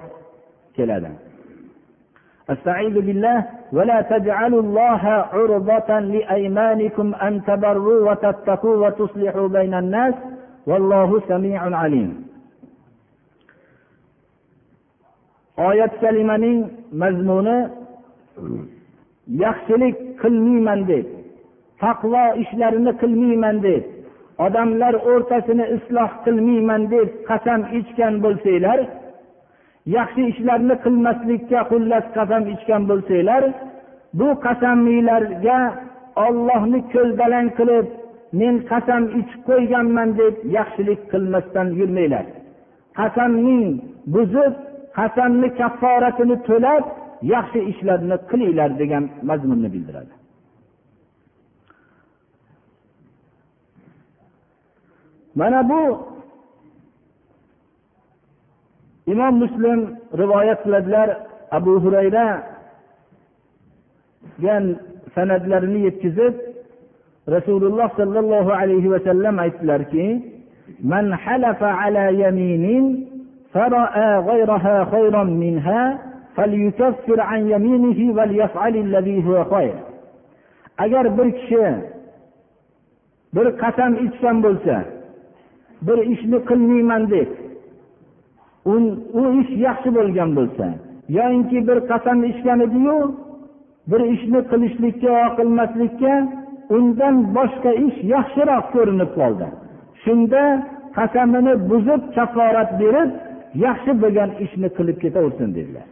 keladi 0.76 1.12
استعيذ 2.54 2.95
بالله 3.08 3.39
ولا 3.78 3.99
تجعلوا 4.13 4.62
الله 4.65 5.04
عرضة 5.34 5.89
لأيمانكم 6.13 7.08
أن 7.28 7.34
تبروا 7.49 7.99
وتتقوا 8.12 8.76
وتصلحوا 8.84 9.47
بين 9.58 9.73
الناس 9.84 10.13
والله 10.69 11.10
سميع 11.32 11.62
عليم 11.84 12.10
oyat 15.58 15.93
kalimaning 16.02 16.60
mazmuni 17.02 17.58
yaxshilik 19.43 19.95
qilmayman 20.21 20.80
deb 20.89 21.06
taqvo 21.84 22.23
ishlarini 22.43 22.91
qilmayman 23.02 23.58
deb 23.65 23.84
odamlar 24.46 24.94
o'rtasini 25.11 25.66
isloh 25.77 26.11
qilmayman 26.24 26.83
deb 26.94 27.09
qasam 27.29 27.61
ichgan 27.79 28.14
bo'lsanglar 28.24 28.79
yaxshi 29.96 30.22
ishlarni 30.33 30.74
qilmaslikka 30.85 31.61
xullas 31.70 32.07
qasam 32.16 32.42
ichgan 32.55 32.83
bo'lsanglar 32.90 33.42
bu 34.18 34.29
qasaminglarga 34.46 35.59
ollohni 36.27 36.81
ko'zbalang 36.94 37.48
qilib 37.59 37.87
men 38.40 38.55
qasam 38.70 39.03
ichib 39.20 39.40
qo'yganman 39.48 40.09
deb 40.20 40.35
yaxshilik 40.57 41.01
qilmasdan 41.12 41.68
yurmanglar. 41.81 42.27
Qasamning 42.98 43.68
buzib 44.14 44.55
qasamni 44.98 45.48
kafforatini 45.61 46.37
to'lab 46.48 46.85
yaxshi 47.35 47.61
ishlarni 47.72 48.16
qilinglar 48.31 48.70
degan 48.81 49.05
mazmunni 49.29 49.68
bildiradi. 49.74 50.12
mana 55.38 55.60
bu 55.69 55.84
imom 59.12 59.34
muslim 59.43 59.80
rivoyat 60.21 60.60
qiladilar 60.63 61.10
abu 61.52 61.73
hurayra 61.84 62.28
san'atlarini 65.15 65.80
yetkazib 65.88 66.34
rasululloh 67.36 67.89
sollallohu 67.99 68.52
alayhi 68.62 68.91
vasallam 68.95 69.36
aytdilarki 69.45 70.34
من 70.84 71.15
حلف 71.15 71.63
على 71.63 72.19
يمين 72.23 72.65
فرأى 73.54 74.19
غيرها 74.19 74.86
خيرا 74.91 75.23
منها 75.23 75.99
فليكفر 76.36 77.21
عن 77.21 77.49
يمينه 77.49 77.99
وليفعل 78.17 78.76
الذي 78.76 79.17
هو 79.28 79.43
خير 79.43 79.73
agar 80.78 81.17
bir 81.17 81.32
kishi 81.38 81.65
bir 83.36 83.47
qasam 83.62 83.91
ichgan 84.06 84.38
bo'lsa 84.45 84.76
bir 85.87 85.99
ishni 86.14 86.38
qilmayman 86.49 87.03
deb 87.14 87.29
u 89.21 89.23
ish 89.41 89.53
yaxshi 89.67 89.91
bo'lgan 89.99 90.31
bo'lsa 90.38 90.67
yoyinki 91.17 91.59
bir 91.69 91.79
qasam 91.91 92.19
ichgan 92.31 92.61
ediyu 92.67 92.97
bir 93.91 94.01
ishni 94.14 94.41
qilishlikka 94.51 95.11
yo 95.19 95.29
qilmaslikka 95.38 96.14
undan 96.77 97.14
boshqa 97.37 97.71
ish 97.87 97.99
yaxshiroq 98.14 98.64
ko'rinib 98.75 99.11
qoldi. 99.19 99.47
Shunda 100.03 100.43
qasamini 100.97 101.55
buzib 101.71 102.03
kafforat 102.17 102.71
berib 102.81 103.11
yaxshi 103.67 103.93
bo'lgan 104.03 104.31
ishni 104.45 104.69
qilib 104.77 104.97
ketaversin 105.05 105.49
dedilar. 105.57 105.87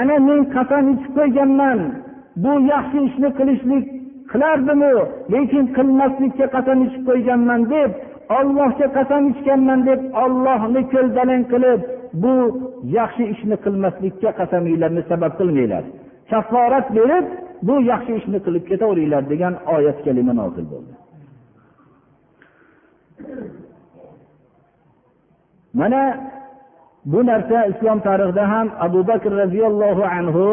Ana 0.00 0.16
men 0.28 0.40
qasam 0.56 0.84
ichib 0.94 1.12
qo'yganman 1.18 1.78
bu 2.42 2.52
yaxshi 2.72 2.98
ishni 3.08 3.28
qilishlik 3.38 3.84
qilardimu? 4.32 4.92
Lekin 5.32 5.64
qilmaslikka 5.76 6.46
qasam 6.54 6.78
ichib 6.86 7.02
qo'yganman 7.08 7.62
deb 7.74 7.90
ollohga 8.38 8.86
qasam 8.96 9.22
ichganman 9.32 9.80
deb 9.88 10.00
ollohni 10.24 10.82
ko'ldalang 10.94 11.44
qilib 11.52 11.80
bu 12.22 12.34
yaxshi 12.98 13.24
ishni 13.34 13.56
qilmaslikka 13.64 14.30
qasaminglarni 14.40 15.02
sabab 15.10 15.32
qilmanglar. 15.40 15.84
Kafforat 16.30 16.86
berib 16.96 17.26
bu 17.66 17.74
yaxshi 17.90 18.12
ishni 18.20 18.38
qilib 18.46 18.64
ketaveringlar 18.70 19.22
degan 19.32 19.54
oyat 19.76 19.98
kalima 20.04 20.32
nozil 20.40 20.66
bo'ldi. 20.72 20.92
Mana 25.80 26.02
bu 27.12 27.20
narsa 27.30 27.58
islom 27.72 27.98
tarixida 28.06 28.44
ham 28.52 28.66
abu 28.86 29.00
bakr 29.10 29.30
roziyallohu 29.42 30.04
anhu 30.18 30.46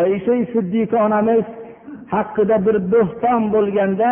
oysha 0.00 0.34
siddiqa 0.52 0.96
onamiz 1.06 1.44
haqida 2.14 2.56
bir 2.66 2.76
bo'xton 2.92 3.42
bo'lganda 3.54 4.10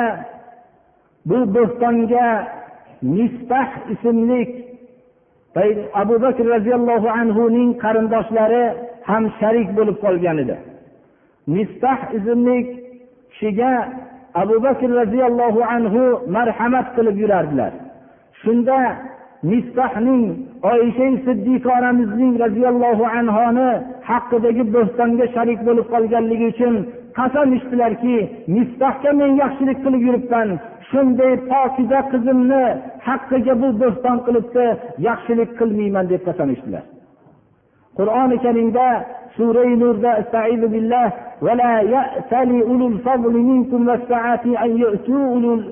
bu 1.29 1.39
bo'xtonga 1.55 2.29
mistah 3.15 3.69
ismli 3.95 4.41
abu 6.03 6.15
bakr 6.25 6.45
roziyallohu 6.55 7.09
anhuning 7.21 7.71
qarindoshlari 7.83 8.65
ham 9.09 9.25
sharik 9.41 9.69
bo'lib 9.79 9.97
qolgan 10.05 10.37
edi. 10.45 10.57
Mistah 11.55 11.99
ismli 12.19 12.59
kishiga 13.31 13.73
abu 14.43 14.57
bakr 14.67 14.89
roziyallohu 15.01 15.61
anhu 15.77 16.03
marhamat 16.37 16.87
qilib 16.97 17.17
yurardilar. 17.23 17.73
Shunda 18.43 18.79
miftahning 19.43 20.25
oysha 20.73 21.07
siddiqa 21.27 21.69
onamizning 21.79 22.33
roziyallohu 22.45 23.05
anhoni 23.19 23.71
haqidagi 24.11 24.65
bo'stonga 24.75 25.27
sharik 25.35 25.61
bo'lib 25.69 25.87
qolganligi 25.95 26.47
uchun 26.53 26.75
qasam 27.19 27.49
ichdilarki 27.59 28.17
miftahga 28.55 29.11
men 29.21 29.31
yaxshilik 29.43 29.79
qilib 29.85 30.03
yuribman. 30.09 30.49
Shunday 30.91 31.33
pokiza 31.51 32.01
qizimni 32.13 32.65
haqqiga 33.09 33.55
bu 33.63 33.69
bo'ston 33.83 34.17
qilibdi 34.27 34.67
yaxshilik 35.09 35.51
qilmayman 35.61 36.05
deb 36.13 36.23
qasam 36.29 36.49
ichdilar. 36.57 36.85
qur'oni 38.00 38.38
karimda 38.46 38.88
surai 39.38 39.76
nurda 39.84 40.12
billah 40.74 41.08
ولا 41.42 41.82
يأتل 41.82 42.62
أولو 42.62 42.88
الفضل 42.88 43.34
منكم 43.34 43.88
والسعة 43.88 44.46
أن 44.64 44.78
يؤتوا 44.78 45.26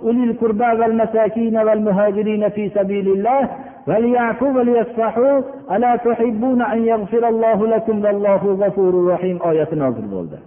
أولي 0.03 0.23
القربى 0.23 0.63
والمساكين 0.79 1.57
والمهاجرين 1.57 2.49
في 2.49 2.69
سبيل 2.69 3.07
الله 3.07 3.49
وليعفوا 3.87 4.47
وليصفحوا 4.47 5.41
ألا 5.71 5.95
تحبون 5.95 6.61
أن 6.61 6.85
يغفر 6.85 7.27
الله 7.29 7.67
لكم 7.67 8.05
والله 8.05 8.43
غفور 8.61 9.13
رحيم 9.13 9.39
آية 9.45 9.67
نازل 9.73 10.05
bo'ldi 10.11 10.37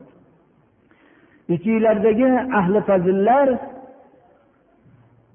ichinglardagi 1.54 2.28
ahli 2.58 2.80
fazillar 2.88 3.48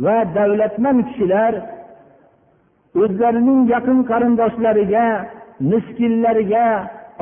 va 0.06 0.18
davlatmand 0.36 1.00
kishilar 1.08 1.54
o'zlarining 3.02 3.62
yaqin 3.74 4.00
qarindoshlariga 4.12 5.06
miskinlarga 5.61 6.67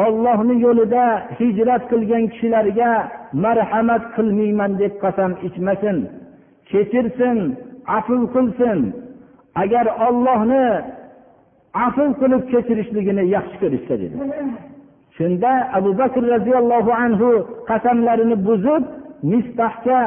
ollohni 0.06 0.54
yo'lida 0.66 1.04
hijrat 1.38 1.82
qilgan 1.90 2.24
kishilarga 2.32 2.90
marhamat 3.44 4.04
qilmayman 4.16 4.72
deb 4.82 4.94
qasam 5.04 5.32
ichmasin. 5.46 5.96
Kechirsin 6.70 7.38
afv 7.98 8.20
qilsin. 8.34 8.78
Agar 9.62 9.86
ollohni 10.06 10.66
afv 11.86 12.08
qilib 12.20 12.42
kechirishligini 12.52 13.24
yaxshi 13.36 13.56
ko'rishsa 13.62 13.94
dedi. 14.02 14.16
Shunda 15.16 15.52
abu 15.78 15.90
bakr 16.00 16.22
roziyallohu 16.34 16.92
anhu 17.04 17.30
qasamlarini 17.70 18.36
buzib 18.48 18.82
mistahga 19.32 20.00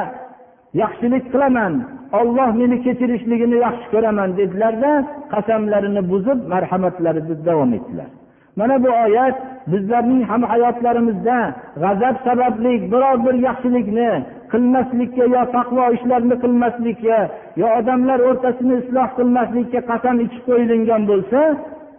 yaxshilik 0.82 1.24
qilaman. 1.32 1.74
Olloh 2.20 2.50
meni 2.60 2.76
kechirishligini 2.84 3.56
yaxshi 3.66 3.86
ko'raman 3.94 4.30
dedilarda 4.38 4.92
qasamlarini 5.32 6.02
buzib 6.12 6.38
marhamatlarini 6.52 7.34
davom 7.48 7.70
etdilar. 7.78 8.10
Mana 8.58 8.76
bu 8.84 8.90
oyat 9.04 9.36
bizlarning 9.72 10.22
ham 10.30 10.42
hayotlarimizda 10.52 11.38
g'azab 11.82 12.16
sababli 12.26 12.72
biror 12.92 13.16
bir 13.26 13.34
yaxshilikni 13.48 14.10
qilmaslikka 14.52 15.24
yo 15.34 15.42
taqvo 15.56 15.84
ishlarni 15.96 16.36
qilmaslikka 16.44 17.18
yo 17.60 17.66
odamlar 17.78 18.18
o'rtasini 18.28 18.74
isloh 18.82 19.08
qilmaslikka 19.18 19.80
qasam 19.90 20.16
ichib 20.24 20.42
qo'yilgan 20.48 21.02
bo'lsa 21.10 21.40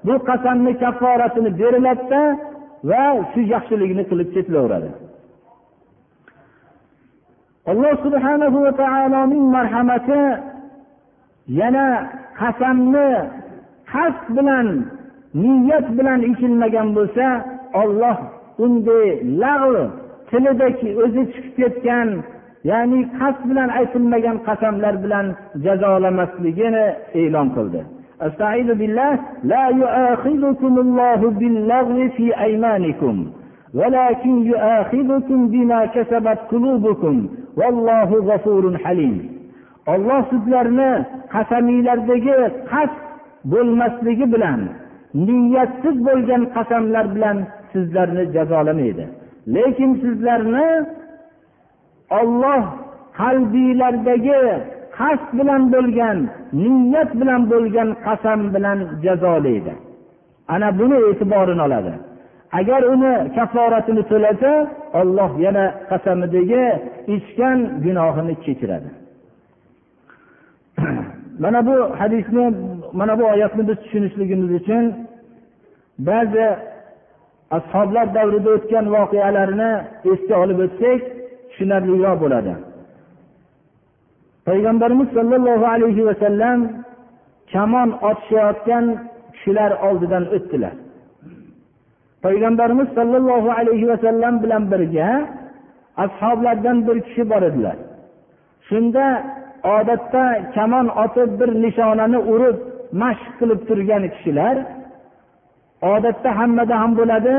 bu 0.07 0.15
qasamni 0.29 0.71
kafforatini 0.83 1.51
beriladida 1.59 2.21
va 2.89 3.03
shu 3.31 3.41
yaxshilikni 3.53 4.03
qilib 4.09 4.29
ketilaveradi 4.35 4.89
alloh 7.71 7.93
subhanahu 8.05 8.57
va 8.65 8.71
taoloning 8.83 9.45
marhamati 9.57 10.21
yana 11.59 11.87
qasamni 12.39 13.09
qasd 13.93 14.25
bilan 14.37 14.67
niyat 15.42 15.86
bilan 15.98 16.20
ichilmagan 16.30 16.88
bo'lsa 16.96 17.26
olloh 17.82 18.16
unday 18.64 19.08
lag'v 19.42 19.74
tilidagi 20.30 20.88
o'zi 21.04 21.22
chiqib 21.32 21.54
ketgan 21.58 22.08
ya'ni 22.70 23.00
qasd 23.18 23.40
bilan 23.50 23.68
aytilmagan 23.78 24.36
qasamlar 24.46 24.94
bilan 25.04 25.26
jazolamasligini 25.64 26.86
e'lon 27.22 27.48
qildi 27.58 27.82
استعيذ 28.28 28.68
بالله 28.80 29.12
لا 29.52 29.64
يؤاخذكم 29.82 30.72
الله 30.84 31.20
باللغو 31.40 31.98
في 32.16 32.26
أيمانكم 32.46 33.16
ولكن 33.80 34.34
يؤاخذكم 34.52 35.38
بما 35.52 35.80
كسبت 35.94 36.38
قلوبكم 36.52 37.16
والله 37.58 38.08
غفور 38.30 38.64
حليم 38.84 39.16
olloh 39.92 40.20
sizlarni 40.30 40.90
qasamiylardagi 41.34 42.34
qasd 42.70 42.98
bo'lmasligi 43.52 44.26
bilan 44.34 44.60
niyatsiz 45.13 45.95
bo'lgan 46.07 46.43
qasamlar 46.55 47.05
bilan 47.15 47.37
sizlarni 47.71 48.23
jazolamaydi. 48.35 49.05
Lekin 49.55 49.91
sizlarni 50.03 50.69
olloh 52.19 52.63
qalbiylardagi 53.19 54.41
qasd 54.97 55.29
bilan 55.39 55.63
bo'lgan 55.73 56.17
niyat 56.53 57.11
bilan 57.21 57.41
bo'lgan 57.51 57.89
qasam 58.05 58.39
bilan 58.53 58.79
jazolaydi. 59.05 59.73
Ana 60.53 60.69
buni 60.79 60.97
e'tiborini 61.09 61.61
oladi. 61.67 61.93
Agar 62.59 62.81
uni 62.93 63.13
kaforatini 63.35 64.03
to'lasa 64.11 64.51
olloh 64.99 65.31
yana 65.45 65.65
qasamidagi 65.89 66.63
ichgan 67.15 67.59
gunohini 67.85 68.35
kechiradi. 68.43 68.89
Mana 71.43 71.59
bu 71.67 71.75
hadisni 71.99 72.45
mana 72.93 73.19
bu 73.19 73.23
oyatni 73.33 73.67
biz 73.67 73.77
tushunishligimiz 73.83 74.51
uchun 74.61 74.83
ba'zi 75.99 76.47
ashoblar 77.57 78.07
davrida 78.15 78.49
o'tgan 78.57 78.85
voqealarni 78.95 79.71
esga 80.11 80.35
olib 80.43 80.59
o'tsak 80.65 81.01
tushunarliroq 81.49 82.17
bo'ladi. 82.23 82.53
Payg'ambarimiz 84.47 85.09
sollallohu 85.17 85.65
alayhi 85.75 86.03
vasallam 86.09 86.59
kamon 87.53 87.89
otishayotgan 88.09 88.85
kishilar 89.33 89.71
oldidan 89.87 90.23
o'tdilar. 90.35 90.75
Payg'ambarimiz 92.25 92.87
sollallohu 92.97 93.49
alayhi 93.59 93.85
vasallam 93.91 94.33
bilan 94.43 94.63
birga 94.71 95.09
ashoblardan 96.03 96.77
bir 96.87 96.97
kishi 97.05 97.23
bor 97.31 97.41
edilar. 97.49 97.77
Shunda 98.67 99.05
odatda 99.63 100.23
kamon 100.55 100.87
otib 101.03 101.29
bir 101.39 101.49
nishonani 101.63 102.19
urib 102.33 102.57
mashq 103.01 103.31
qilib 103.39 103.59
turgan 103.69 104.03
kishilar 104.13 104.55
odatda 105.93 106.29
hammada 106.39 106.75
ham 106.81 106.91
bo'ladi 106.99 107.33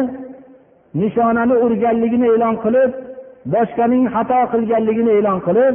nishonani 1.02 1.54
urganligini 1.64 2.26
e'lon 2.34 2.56
qilib 2.64 2.90
boshqaning 3.54 4.04
xato 4.14 4.40
qilganligini 4.52 5.12
e'lon 5.18 5.38
qilib 5.46 5.74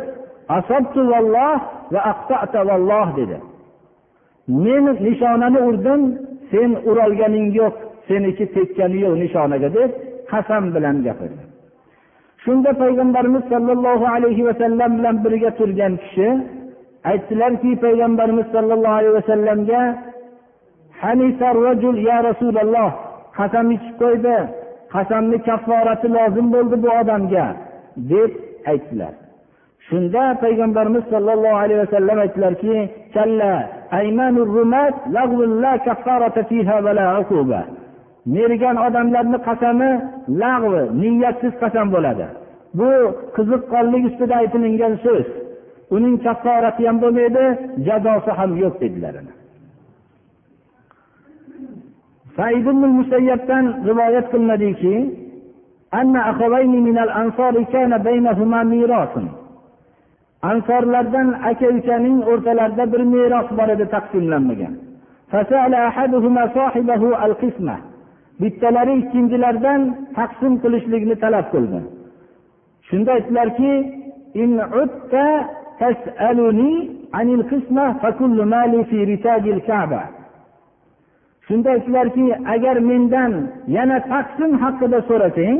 asabtu 0.57 0.99
valloh 1.11 1.57
va 1.93 1.99
aqtata 2.11 2.59
valloh 2.69 3.07
dedi. 3.19 3.37
Men 4.63 4.85
nishonani 5.07 5.59
urdim 5.69 6.01
sen 6.51 6.69
urolganing 6.89 7.47
yo'q 7.59 7.75
seniki 8.07 8.45
tekkani 8.55 8.97
yo'q 9.05 9.15
nishonaga 9.23 9.69
deb 9.77 9.89
qasam 10.31 10.63
bilan 10.75 10.97
gapirdi. 11.07 11.43
Shunda 12.43 12.71
payg'ambarimiz 12.81 13.43
sollallohu 13.53 14.05
alayhi 14.15 14.43
vasallam 14.49 14.91
bilan 14.97 15.15
birga 15.25 15.51
turgan 15.59 15.93
kishi 16.03 16.27
aytdilarki 17.11 17.71
payg'ambarimiz 17.85 18.47
sollallohu 18.55 18.95
alayhi 18.99 19.15
vasallamga 19.19 19.81
ya 22.09 22.17
rasululloh 22.29 22.89
qasam 23.37 23.67
ichib 23.75 23.95
qo'ydi. 24.03 24.37
Qasamni 24.93 25.37
kafforati 25.47 26.07
lozim 26.15 26.47
bo'ldi 26.53 26.75
bu 26.83 26.89
odamga 27.01 27.45
deb 28.11 28.31
aytdilar. 28.71 29.13
Shunda 29.87 30.23
payg'ambarimiz 30.43 31.03
sollallohu 31.13 31.57
alayhi 31.63 31.79
vasallam 31.83 32.17
aytdilarki 32.25 32.75
mergan 38.35 38.75
odamlarni 38.87 39.39
qasami 39.47 39.91
lag'vi 40.41 40.83
niyatsiz 41.01 41.53
qasam 41.63 41.87
bo'ladi. 41.95 42.27
Bu 42.79 42.89
qiziqqonlik 43.35 44.03
ustida 44.09 44.35
aytilingan 44.41 44.93
so'z. 45.05 45.27
Uning 45.95 46.15
kafforati 46.25 46.87
ham 46.87 46.97
bo'lmaydi 47.03 47.45
jazosi 47.87 48.31
ham 48.39 48.51
yo'q 48.63 48.75
dedilar 48.83 49.15
said 52.37 52.55
ibn 52.61 52.83
musayyabdan 52.99 53.65
rivoyat 53.89 54.25
qilinadiki 54.31 54.95
ansorlardan 60.49 61.27
aka 61.49 61.67
ukaning 61.77 62.17
o'rtalarida 62.31 62.85
bir 62.93 63.01
meros 63.13 63.47
bor 63.57 63.69
edi 63.75 63.85
taqsimlanmagan. 63.95 64.73
Bittalari 68.41 68.93
ikkinchilardan 69.01 69.81
taqsim 70.17 70.53
qilishlikni 70.63 71.15
talab 71.23 71.45
qildi. 71.53 71.79
Shunda 72.87 73.11
aytdilarki 73.17 73.71
shunda 81.47 81.69
aytdilarki 81.75 82.25
agar 82.55 82.77
mendan 82.89 83.31
yana 83.77 83.97
taqsim 84.11 84.51
haqida 84.63 84.99
so'rasang 85.09 85.59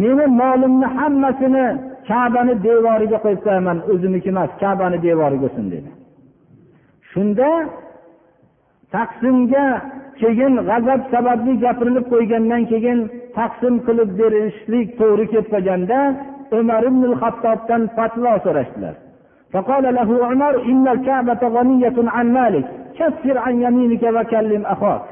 meni 0.00 0.26
molimni 0.40 0.88
hammasini 0.98 1.66
kabani 2.08 2.54
devoriga 2.66 3.18
qo'yib 3.24 3.40
qo'yaman 3.46 3.78
o'zimniki 3.92 4.28
emas 4.34 4.50
kabani 4.62 4.98
devoriga 5.06 5.42
bo'lsin 5.44 5.66
dedi. 5.74 5.90
Shunda 7.10 7.50
taqsimga 8.94 9.66
keyin 10.20 10.54
g'azab 10.68 11.00
sababli 11.12 11.52
gapirilib 11.64 12.06
qo'ygandan 12.12 12.62
keyin 12.72 12.98
taqsim 13.38 13.74
qilib 13.86 14.10
berishlik 14.20 14.88
to'g'ri 15.00 15.24
kelib 15.32 15.48
qolganda 15.54 15.98
umar 16.52 16.84
ibn 16.84 17.14
hattobdan 17.20 17.88
fatvo 17.96 18.38
so'rashdilar 18.44 18.94
فقال 19.52 19.94
له 19.94 20.26
عمر 20.26 20.62
إن 20.62 20.88
الكعبة 20.88 21.48
غنية 21.48 21.94
عن 21.98 22.32
مالك. 22.32 22.66
كفر 22.98 23.38
عن 23.38 23.62
يمينك 23.62 24.02
وكلم 24.02 24.66
أخاك. 24.66 25.02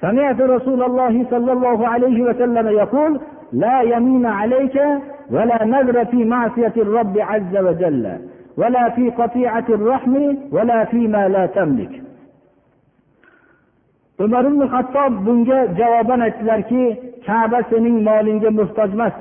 سمعت 0.00 0.40
رسول 0.40 0.82
الله 0.82 1.26
صلى 1.30 1.52
الله 1.52 1.88
عليه 1.88 2.22
وسلم 2.22 2.68
يقول 2.68 3.20
لا 3.52 3.80
يمين 3.80 4.26
عليك 4.26 4.80
ولا 5.30 5.64
نذر 5.64 6.04
في 6.04 6.24
معصية 6.24 6.72
الرب 6.76 7.18
عز 7.18 7.56
وجل 7.56 8.18
ولا 8.56 8.90
في 8.90 9.10
قطيعة 9.10 9.64
الرحم 9.68 10.34
ولا 10.52 10.84
فيما 10.84 11.28
لا 11.28 11.46
تملك. 11.46 12.02
umar 14.18 14.44
ibn 14.50 14.62
hattob 14.72 15.12
bunga 15.26 15.58
javoban 15.78 16.20
aytdilarki 16.26 16.84
kaba 17.26 17.58
sening 17.70 17.98
molingga 18.08 18.50
muhtoj 18.50 18.90
emas 18.96 19.14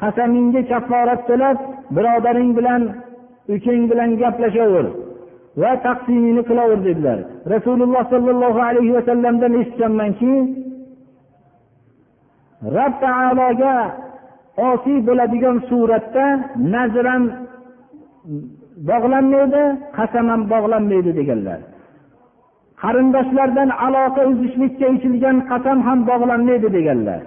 qasamingga 0.00 0.60
kafforat 0.70 1.20
to'lab 1.28 1.58
birodaring 1.96 2.50
bilan 2.58 2.82
ukang 3.54 3.82
bilan 3.90 4.10
gaplashaver 4.20 4.86
va 5.60 5.70
taqsimingni 5.86 6.42
qilaver 6.48 6.78
dedilar. 6.88 7.18
Rasululloh 7.54 8.02
sollallohu 8.12 8.60
alayhi 8.68 8.92
vasallamdan 8.98 9.52
eshitganmanki 9.60 10.32
rob 12.76 12.92
taologa 13.04 13.76
osiy 14.70 14.98
bo'ladigan 15.08 15.56
suratda 15.68 16.26
nazram 16.74 17.22
bog'lanmaydi 18.90 19.62
qasam 19.96 20.26
ham 20.32 20.42
bog'lanmaydi 20.52 21.10
deganlar. 21.18 21.60
Qarindoshlardan 22.82 23.70
aloqa 23.86 24.22
uzishlikka 24.30 24.86
ichilgan 24.96 25.36
qasam 25.50 25.78
ham 25.86 25.98
bog'lanmaydi 26.10 26.68
deganlar. 26.76 27.20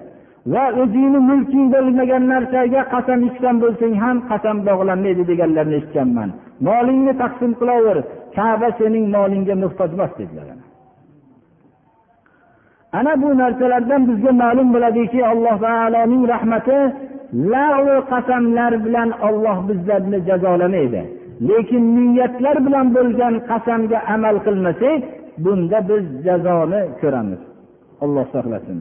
Va 0.54 0.66
o'zingni 0.82 1.20
mulking 1.30 1.68
bo'lmagan 1.74 2.24
narsaga 2.34 2.82
qasam 2.94 3.20
ichgan 3.30 3.56
bo'lsang 3.64 3.94
ham 4.04 4.18
qasam 4.30 4.58
bog'lanmaydi 4.68 5.24
deganlarni 5.32 5.76
eshitganman. 5.80 6.30
Molingni 6.68 7.14
taqsim 7.22 7.52
qilaver 7.60 7.98
kaba 8.36 8.70
sening 8.80 9.06
molingga 9.16 9.56
muhtoj 9.64 9.90
emas 9.96 10.12
dedilar 10.20 10.48
ana. 12.98 13.14
Bu 13.22 13.30
narsalardan 13.42 14.02
bizga 14.10 14.32
ma'lum 14.44 14.68
bo'ladiki 14.76 15.20
alloh 15.32 15.56
taoloning 15.66 16.24
rahmati 16.34 16.78
lag'vi 17.54 17.98
qasamlar 18.12 18.72
bilan 18.86 19.10
olloh 19.28 19.58
bizlarni 19.70 20.20
jazolamaydi 20.28 21.02
lekin 21.50 21.84
niyatlar 21.96 22.58
bilan 22.66 22.88
bo'lgan 22.96 23.36
qasamga 23.50 24.00
amal 24.16 24.36
qilmasak 24.46 25.02
bunda 25.44 25.80
biz 25.90 26.04
jazoni 26.26 26.82
ko'ramiz. 27.02 27.42
Alloh 28.04 28.26
saqlasin 28.34 28.78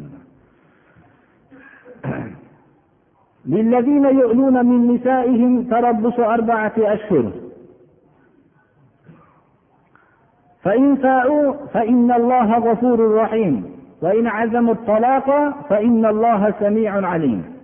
للذين 3.55 4.05
يؤلون 4.05 4.67
من 4.67 4.95
نسائهم 4.95 5.65
تربص 5.65 6.19
أربعة 6.21 6.73
أشهر. 6.79 7.33
فإن 10.63 10.97
فاءوا 10.97 11.53
فإن 11.73 12.13
الله 12.13 12.59
غفور 12.59 13.15
رحيم. 13.15 13.79
وإن 14.03 14.27
عزموا 14.27 14.75
الطلاق 14.75 15.29
فإن 15.69 16.07
الله 16.07 16.55
سميع 16.61 17.07
عليم. 17.07 17.59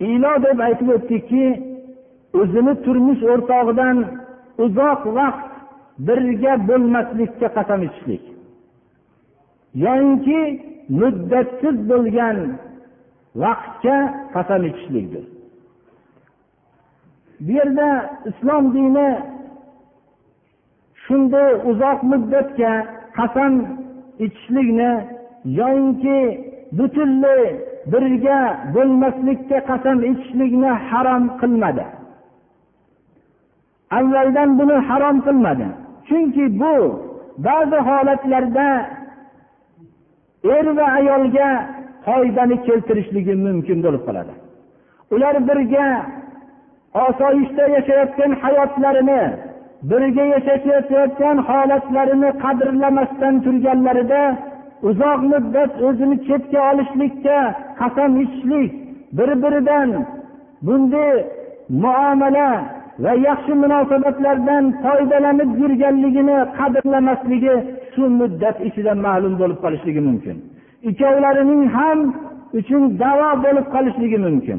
ilo 0.00 0.32
deb 0.44 0.60
aytib 0.66 0.88
o'tdikki 0.96 1.46
o'zini 2.40 2.74
turmush 2.84 3.22
o'rtog'idan 3.32 3.98
uzoq 4.64 5.02
vaqt 5.18 5.50
birga 6.06 6.54
bo'lmaslikka 6.68 7.48
qasam 7.56 7.80
ichishlik 7.88 8.24
yoyinki 9.74 10.40
muddatsiz 11.00 11.76
bo'lgan 11.90 12.38
vaqtga 13.42 13.96
qasam 14.34 14.62
ichishlikdir 14.70 15.24
bu 17.44 17.50
yerda 17.58 17.88
islom 18.30 18.64
dini 18.74 19.10
shunday 21.04 21.50
uzoq 21.70 21.98
muddatga 22.12 22.72
qasam 23.18 23.52
ichishlikni 24.24 24.92
yoyinki 25.58 26.18
butunlay 26.78 27.42
birga 27.92 28.40
bo'lmaslikka 28.74 29.58
qasam 29.70 29.98
ichishlikni 30.10 30.70
harom 30.88 31.24
qilmadi. 31.40 31.86
Avvaldan 33.98 34.50
buni 34.58 34.76
harom 34.88 35.16
qilmadi. 35.26 35.66
Chunki 36.08 36.44
bu 36.60 36.74
ba'zi 37.46 37.78
holatlarda 37.88 38.68
er 40.44 40.66
va 40.76 40.86
ayolga 40.98 41.48
foydani 42.06 42.56
keltirishligi 42.66 43.34
mumkin 43.46 43.78
bo'lib 43.84 44.02
qoladi. 44.08 44.32
Ular 45.14 45.34
birga 45.48 45.86
osoyishta 47.06 47.64
yashayotgan 47.76 48.32
hayotlarini 48.42 49.22
birga 49.90 50.24
yashashayotgan 50.34 51.36
holatlarini 51.48 52.30
qadrlamasdan 52.44 53.34
turganlarida 53.44 54.22
uzoq 54.88 55.20
muddat 55.32 55.72
o'zini 55.86 56.16
chetga 56.28 56.60
olishlikka 56.70 57.38
qasam 57.80 58.10
ichishlik 58.24 58.70
bir 59.16 59.30
biridan 59.42 59.90
bunday 60.66 61.14
muomala 61.84 62.50
va 63.04 63.12
yaxshi 63.28 63.52
munosabatlardan 63.62 64.64
foydalanib 64.84 65.50
yurganligini 65.62 66.38
qadrlamasligi 66.58 67.56
shu 67.94 68.02
muddat 68.20 68.56
ichida 68.68 68.92
ma'lum 69.06 69.34
bo'lib 69.40 69.58
qolishligi 69.64 70.02
mumkin. 70.08 70.36
Ikkovlarining 70.88 71.62
ham 71.76 71.98
uchun 72.58 72.82
davo 73.02 73.30
bo'lib 73.44 73.66
qolishligi 73.74 74.18
mumkin. 74.26 74.58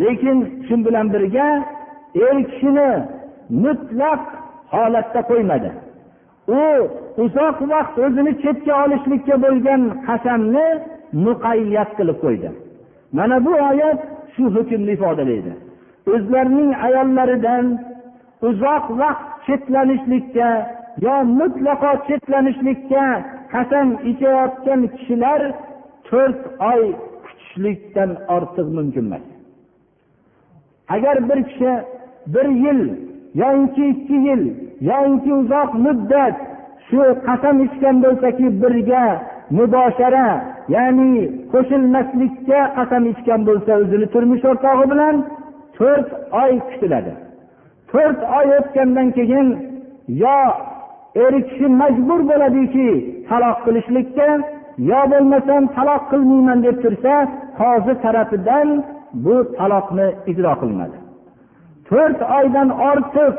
Lekin 0.00 0.38
shu 0.66 0.74
bilan 0.86 1.06
birga 1.14 1.48
er 2.26 2.36
kishini 2.50 2.90
mutlaq 3.64 4.22
holatda 4.74 5.20
qo'ymadi. 5.30 5.70
U 6.58 6.60
uzoq 7.24 7.58
vaqt 7.72 7.94
o'zini 8.04 8.32
chetga 8.42 8.74
olishlikka 8.84 9.34
bo'lgan 9.44 9.82
qasamni 10.06 10.66
muqayyat 11.26 11.90
qilib 11.98 12.18
qo'ydi. 12.24 12.48
Mana 13.16 13.36
bu 13.46 13.52
oyat 13.70 14.00
shu 14.34 14.44
hukmni 14.56 14.92
ifodalaydi. 14.96 15.52
O'zlarining 16.14 16.70
ayollaridan 16.86 17.66
uzoq 18.48 18.84
vaqt 19.00 19.26
chetlanishlikka 19.46 20.48
yo 21.02 21.14
mutlaqo 21.24 21.90
chetlanishlikka 22.06 23.04
qasam 23.52 23.88
ichayotgan 24.10 24.80
kishilar 24.94 25.40
to'rt 26.08 26.42
oy 26.72 26.82
kutishlikdan 27.24 28.10
ortiq 28.36 28.68
mumkin 28.76 29.04
emas. 29.08 29.24
Agar 30.94 31.16
bir 31.28 31.38
kishi 31.48 31.72
bir 32.34 32.46
yil 32.64 32.80
yoinki 33.42 33.84
ikki 33.92 34.16
yil 34.28 34.42
yoinki 34.90 35.30
uzoq 35.40 35.70
muddat 35.86 36.36
shu 36.88 37.00
qasam 37.26 37.56
ichgan 37.66 37.96
bo'lsaki 38.04 38.46
birga 38.62 39.04
muboshara 39.56 40.28
ya'ni 40.74 41.12
qo'shilmaslikka 41.52 42.60
qasam 42.78 43.02
ichgan 43.12 43.40
bo'lsa 43.48 43.72
o'zini 43.82 44.06
turmush 44.14 44.44
o'rtog'i 44.50 44.86
bilan 44.92 45.16
to'rt 45.76 46.08
oy 46.42 46.52
kutiladi. 46.68 47.12
To'rt 47.90 48.20
oy 48.38 48.46
o'tgandan 48.58 49.08
keyin 49.18 49.48
yo 50.22 50.38
er 51.22 51.34
kishi 51.48 51.66
majbur 51.80 52.20
bo'ladiki 52.30 52.88
taloq 53.28 53.58
qilishlikka 53.66 54.28
yo 54.90 55.00
bo'lmasam 55.12 55.62
taloq 55.76 56.02
qilmayman 56.12 56.58
deb 56.66 56.76
tursa 56.84 57.14
qozi 57.60 57.94
tarafidan 58.04 58.68
bu 59.24 59.36
taloqni 59.58 60.06
ijro 60.30 60.52
qilinadi 60.60 60.96
to'rt 61.88 62.20
oydan 62.38 62.68
ortiq 62.90 63.36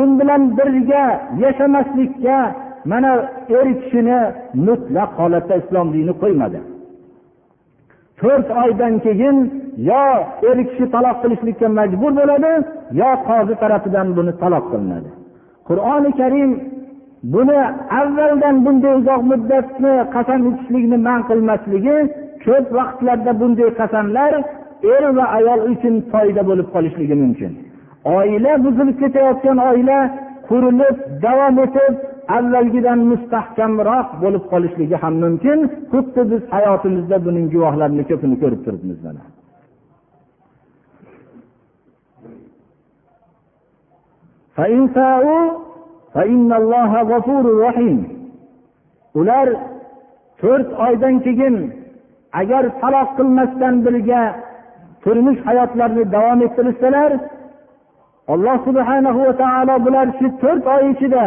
u 0.00 0.02
bilan 0.18 0.42
birga 0.56 1.04
yashamaslikka 1.42 2.38
mana 2.84 3.12
er 3.58 3.66
kishini 3.80 4.20
mutlaq 4.66 5.10
holatda 5.20 5.54
islom 5.62 5.86
dini 5.94 6.12
qo'ymadi. 6.22 6.60
To'rt 8.20 8.48
oydan 8.64 8.94
keyin 9.04 9.36
yo 9.90 10.04
er 10.50 10.58
kishi 10.68 10.84
taloq 10.94 11.16
qilishlikka 11.22 11.66
majbur 11.78 12.12
bo'ladi 12.20 12.52
yo 13.00 13.10
qozi 13.28 13.54
tarafidan 13.62 14.08
buni 14.16 14.32
taloq 14.42 14.64
qilinadi. 14.72 15.10
Qur'oni 15.68 16.10
karim 16.20 16.50
buni 17.22 17.60
avvaldan 18.00 18.56
bunday 18.64 18.94
uzoq 19.00 19.22
muddatni 19.32 19.94
qasam 20.14 20.40
ichishlikni 20.50 20.98
man 21.08 21.20
qilmasligi 21.28 21.96
ko'p 22.44 22.66
vaqtlarda 22.78 23.32
bunday 23.40 23.68
qasamlar 23.80 24.32
er 24.94 25.04
va 25.16 25.24
ayol 25.38 25.60
uchun 25.72 25.94
foyda 26.12 26.42
bo'lib 26.48 26.68
qolishligi 26.74 27.16
mumkin. 27.22 27.52
Oila 28.16 28.52
buzilib 28.64 28.96
ketayotgan 29.02 29.58
oila 29.70 29.98
qurilib 30.48 30.96
davom 31.24 31.56
etib 31.66 31.94
avvalgidan 32.36 33.00
mustahkamroq 33.10 34.08
bo'lib 34.22 34.44
qolishligi 34.52 34.96
ham 35.02 35.14
mumkin. 35.24 35.58
Xuddi 35.92 36.22
biz 36.30 36.42
hayotimizda 36.54 37.16
buning 37.26 37.46
guvohlarini 37.54 38.04
ko'pini 38.10 38.36
ko'rib 38.42 38.60
turibmiz 38.66 38.98
mana. 39.06 39.22
Ular 49.20 49.48
to'rt 50.40 50.68
oydan 50.86 51.14
keyin 51.26 51.56
agar 52.40 52.64
taloq 52.80 53.08
qilmasdan 53.18 53.74
birga 53.84 54.22
turmush 55.02 55.40
hayotlarini 55.48 56.04
davom 56.14 56.40
ettirishsalar 56.46 57.10
alloh 58.32 58.56
subhana 58.66 59.10
va 59.18 59.32
taolo 59.42 59.74
bular 59.86 60.06
shu 60.18 60.26
to'rt 60.42 60.64
oy 60.74 60.82
ichida 60.92 61.26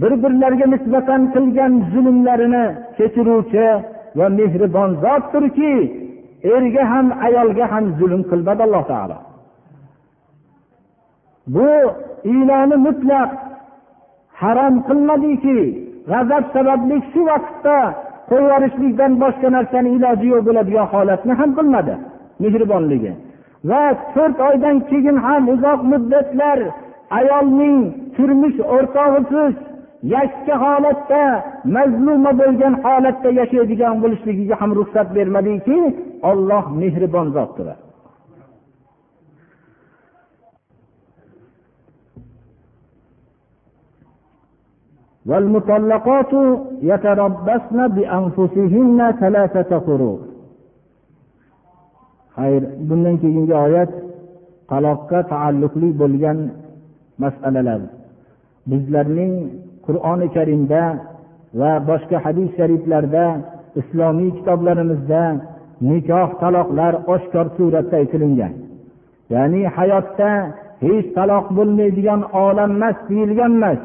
bir 0.00 0.12
birlariga 0.22 0.66
nisbatan 0.74 1.22
qilgan 1.34 1.72
zulmlarini 1.92 2.64
kechiruvchi 2.96 3.66
va 4.18 4.26
mehribon 4.38 4.90
zotdirki 5.04 5.74
erga 6.54 6.82
ham 6.92 7.06
ayolga 7.26 7.64
ham 7.72 7.84
zulm 7.98 8.22
qilmadi 8.30 8.62
alloh 8.66 8.84
taolo. 8.92 9.18
Bu 11.54 11.70
iyloni 12.32 12.76
mutlaq 12.86 13.30
harom 14.40 14.74
qilmadiki. 14.88 15.58
G'azab 16.10 16.44
sababli 16.54 16.96
shu 17.10 17.20
vaqtda 17.30 17.78
qo'yib 18.30 18.44
yuborishlikdan 18.46 19.12
boshqa 19.22 19.48
narsani 19.56 19.90
iloji 19.96 20.26
yo'q 20.32 20.42
bo'ladigan 20.48 20.86
holatni 20.92 21.32
ham 21.40 21.50
qilmadi 21.58 21.94
mehribonligi. 22.42 23.12
Va 23.70 23.84
to'rt 24.14 24.38
oydan 24.48 24.76
keyin 24.90 25.16
ham 25.26 25.42
uzoq 25.54 25.80
muddatlar 25.92 26.58
ayolning 27.18 27.78
turmush 28.16 28.58
o'rtog'isiz 28.74 29.54
yakka 30.14 30.54
holatda 30.64 31.22
mazluma 31.76 32.32
bo'lgan 32.40 32.74
holatda 32.84 33.28
yashaydigan 33.40 33.94
bo'lishligiga 34.02 34.54
ham 34.60 34.70
ruxsat 34.78 35.08
bermadiki 35.16 35.78
olloh 36.30 36.64
mehribon 36.80 37.26
zotdir. 37.36 37.68
والمطلقات 45.29 46.33
يتربصن 46.81 47.79
بأنفسهن 47.95 48.99
ثلاثة 49.21 49.71
قروء 49.87 50.19
xayr 52.39 52.63
bundan 52.87 53.15
keyingi 53.21 53.55
oyat 53.65 53.91
taloqqa 54.71 55.19
taalluqli 55.31 55.89
bo'lgan 56.01 56.39
masalalar 57.23 57.81
bizlarning 58.69 59.33
qur'oni 59.85 60.27
karimda 60.35 60.83
va 61.59 61.71
boshqa 61.89 62.17
hadis 62.25 62.49
shariflarda 62.57 63.25
islomiy 63.81 64.31
kitoblarimizda 64.37 65.23
nikoh 65.89 66.29
taloqlar 66.41 66.93
oshkor 67.13 67.45
suratda 67.57 67.95
aytilingan 68.01 68.53
ya'ni 69.33 69.61
hayotda 69.77 70.31
hech 70.85 71.07
taloq 71.17 71.45
bo'lmaydigan 71.57 72.21
olam 72.45 72.71
emas 72.77 72.97
deyilgan 73.09 73.51
emas 73.59 73.79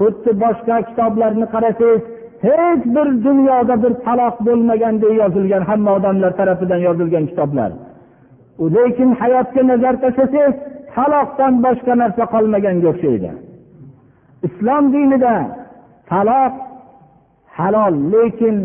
Xuddi 0.00 0.30
boshqa 0.42 0.76
kitoblarni 0.88 1.46
qarasangiz 1.54 2.02
hech 2.46 2.82
bir 2.94 3.08
dunyoda 3.26 3.74
bir 3.82 3.92
taloq 4.06 4.36
bo'lmagandek 4.46 5.12
yozilgan 5.22 5.62
hamma 5.70 5.90
odamlar 5.98 6.32
tarafidan 6.40 6.80
yozilgan 6.88 7.24
kitoblar. 7.30 7.70
Lekin 8.76 9.10
hayotga 9.20 9.62
nazar 9.70 9.94
tashlasangiz 10.02 10.54
taloqdan 10.96 11.54
boshqa 11.66 11.92
narsa 12.02 12.24
qolmaganga 12.34 12.86
o'xshaydi. 12.92 13.30
Islom 14.46 14.84
dinida 14.94 15.34
taloq 16.12 16.54
halol 17.58 17.94
lekin 18.14 18.56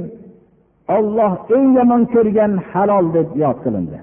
olloh 0.98 1.34
eng 1.56 1.67
yomon 1.78 2.02
ko'rgan 2.13 2.52
halol 2.71 3.06
deb 3.17 3.30
yod 3.43 3.58
qilindi. 3.65 3.98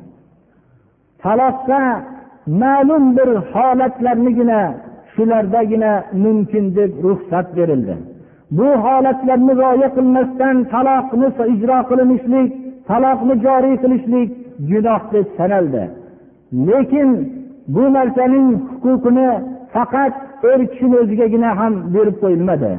Taloqda 1.25 1.81
ma'lum 2.63 3.05
bir 3.17 3.29
holatlarnigina 3.53 4.63
shulardagina 5.15 5.93
mumkin 6.25 6.65
deb 6.77 6.93
ruxsat 7.05 7.47
berildi. 7.57 7.95
Bu 8.59 8.69
holatlarni 8.85 9.53
rioya 9.61 9.89
qilmasdan 9.97 10.57
taloqni 10.73 11.29
ijro 11.55 11.79
qilinishlik 11.91 12.51
taloqni 12.89 13.35
joriy 13.45 13.77
qilishlik 13.83 14.29
gunoh 14.71 15.03
deb 15.15 15.27
sanaldi. 15.39 15.85
Lekin 16.69 17.09
bu 17.75 17.85
narsaning 17.97 18.49
huquqini 18.83 19.29
faqat 19.75 20.15
er 20.51 20.61
kishini 20.71 20.97
o'zigagina 21.03 21.51
ham 21.61 21.75
berib 21.95 22.17
qo'yilmadi. 22.23 22.73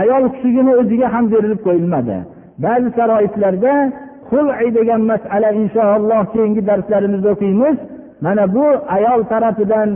Ayol 0.00 0.24
kishigina 0.34 0.72
o'ziga 0.80 1.08
ham 1.14 1.24
berilib 1.32 1.60
qo'yilmadi. 1.66 2.16
Ba'zi 2.64 2.88
sharoitlarda 2.96 3.74
qul'i 4.30 4.68
degan 4.78 5.02
masala 5.10 5.50
inshaalloh 5.62 6.22
keyingi 6.34 6.62
darslarimizda 6.68 7.28
o'qiymiz. 7.34 7.76
Mana 8.24 8.44
bu 8.54 8.66
ayol 8.96 9.20
tarafidan 9.30 9.90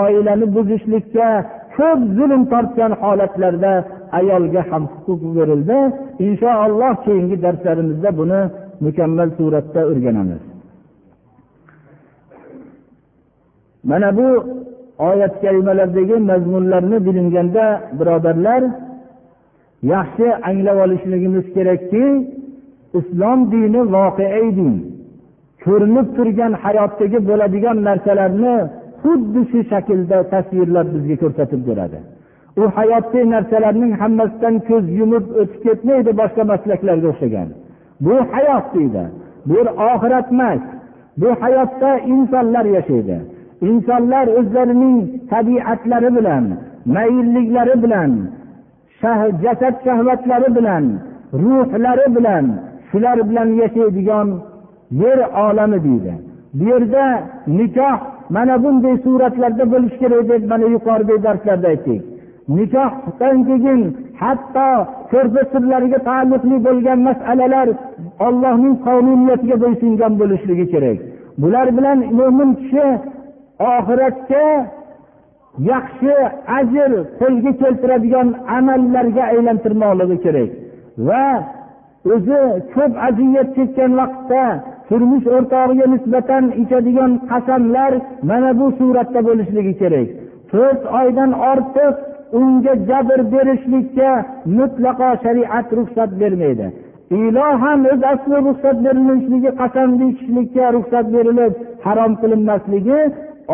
oilani 0.00 0.46
buzishlikka 0.54 1.28
ko'p 1.76 2.00
zulm 2.16 2.42
tortgan 2.52 2.92
holatlarda 3.02 3.72
ayolga 4.18 4.62
ham 4.70 4.84
huquq 4.92 5.22
berildi. 5.36 5.78
Inshaalloh 6.26 6.94
keyingi 7.04 7.36
darslarimizda 7.44 8.10
buni 8.20 8.40
mukammal 8.84 9.28
suratda 9.38 9.80
o'rganamiz. 9.90 10.42
Mana 13.90 14.08
bu 14.18 14.28
oyat 15.08 15.34
kalimalardagi 15.42 16.16
mazmunlarni 16.30 16.98
bilinganda 17.06 17.64
birodarlar 17.98 18.62
yaxshi 19.94 20.26
anglab 20.48 20.78
olishligimiz 20.84 21.46
kerakki 21.54 22.04
islom 22.98 23.38
dini 23.52 23.80
voqeiy 23.96 24.48
din. 24.58 24.74
Ko'rinib 25.64 26.06
turgan 26.16 26.52
hayotdagi 26.62 27.18
bo'ladigan 27.28 27.76
narsalarni 27.88 28.54
xuddi 29.02 29.40
shu 29.50 29.60
shaklda 29.70 30.18
tasvirlab 30.32 30.88
bizga 30.94 31.16
ko'rsatib 31.22 31.62
beradi. 31.68 31.98
U 32.60 32.64
hayotdagi 32.76 33.30
narsalarning 33.34 33.92
hammasidan 34.00 34.54
ko'z 34.68 34.84
yumib 34.98 35.24
o'tib 35.40 35.60
ketmaydi 35.64 36.10
boshqa 36.20 36.42
maslaklarga 36.52 37.08
o'xshagan. 37.12 37.48
Bu 38.04 38.14
hayot 38.32 38.66
deydi. 38.74 39.04
Bu 39.48 39.58
oxirat 39.90 40.28
emas. 40.34 40.62
Bu 41.20 41.28
hayotda 41.42 41.90
insonlar 42.12 42.64
yashaydi. 42.76 43.16
Insonlar 43.68 44.26
o'zlarining 44.38 44.96
tabiatlari 45.32 46.10
bilan 46.16 46.44
mayilliklari 46.94 47.74
bilan 47.84 48.10
jasad 49.44 49.74
shahvatlari 49.86 50.48
bilan 50.56 50.84
ruhlari 51.42 52.06
bilan 52.16 52.44
shular 52.88 53.18
bilan 53.28 53.48
yashaydigan 53.62 54.28
yer 55.02 55.18
olami 55.44 55.78
deydi. 55.86 56.14
Bu 56.56 56.64
yerda 56.70 57.04
nikoh 57.58 57.98
mana 58.34 58.54
bunday 58.64 58.96
suratlarda 59.04 59.64
bo'lishi 59.72 59.98
kerak 60.02 60.24
deb 60.30 60.42
mana 60.52 60.66
yuqoridagi 60.74 61.22
darslarda 61.26 61.68
aytdik. 61.72 62.00
Nikohdan 62.56 63.36
keyin 63.48 63.80
hatto 64.22 64.68
ko'rpa 65.12 65.42
sirlariga 65.52 65.98
taalluqli 66.08 66.56
bo'lgan 66.66 66.98
masalalar 67.08 67.68
ollohning 68.26 68.74
qonuniyatiga 68.86 69.56
bo'ysungan 69.64 70.12
bo'lishligi 70.20 70.66
kerak. 70.74 70.98
Bular 71.42 71.66
bilan 71.76 71.98
mo'min 72.18 72.50
kishi 72.60 72.86
oxiratga 73.74 74.46
yaxshi 75.72 76.14
ajr 76.58 76.90
qo'lga 77.20 77.52
keltiradigan 77.62 78.28
amallarga 78.58 79.22
aylantirmoqligi 79.32 80.16
kerak. 80.24 80.50
Va 81.08 81.26
o'zi 82.14 82.40
ko'p 82.74 82.92
aziyat 83.08 83.48
chekkan 83.56 83.90
vaqtda 84.00 84.42
turmush 84.88 85.26
o'rtog'iga 85.36 85.86
nisbatan 85.94 86.44
ichadigan 86.62 87.12
qasamlar 87.30 87.92
mana 88.30 88.50
bu 88.60 88.66
suratda 88.78 89.20
bo'lishligi 89.28 89.74
kerak. 89.82 90.08
To'rt 90.50 90.82
oydan 91.00 91.30
ortiq 91.50 91.94
unga 92.38 92.74
jabr 92.88 93.20
berishlikka 93.32 94.10
mutlaqo 94.58 95.10
shariat 95.24 95.66
ruxsat 95.78 96.10
bermaydi. 96.20 96.66
Iloh 97.24 97.54
ham 97.64 97.80
o'z 97.92 98.00
asli 98.12 98.36
ruxsat 98.48 98.76
berilishligi 98.86 99.50
qasamni 99.60 100.04
ichishlikka 100.12 100.64
ruxsat 100.76 101.06
berilib 101.14 101.52
harom 101.86 102.12
qilinmasligi 102.22 103.00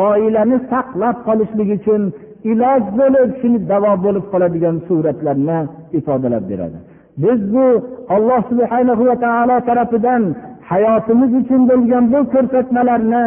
oilani 0.09 0.59
saqlab 0.71 1.17
qolishlik 1.27 1.69
uchun 1.79 2.03
iloj 2.51 2.83
bo'lib 2.99 3.31
shuni 3.41 3.59
davo 3.71 3.93
bo'lib 4.05 4.25
qoladigan 4.33 4.77
suratlarni 4.89 5.59
ifodalab 5.99 6.45
beradi. 6.51 6.79
Biz 7.23 7.41
bu 7.55 7.67
alloh 8.15 8.41
subhana 8.51 8.93
va 9.09 9.17
taolo 9.25 9.57
tarafidan 9.69 10.23
hayotimiz 10.71 11.31
uchun 11.41 11.63
bo'lgan 11.71 12.05
bu 12.13 12.21
ko'rsatmalarni 12.33 13.25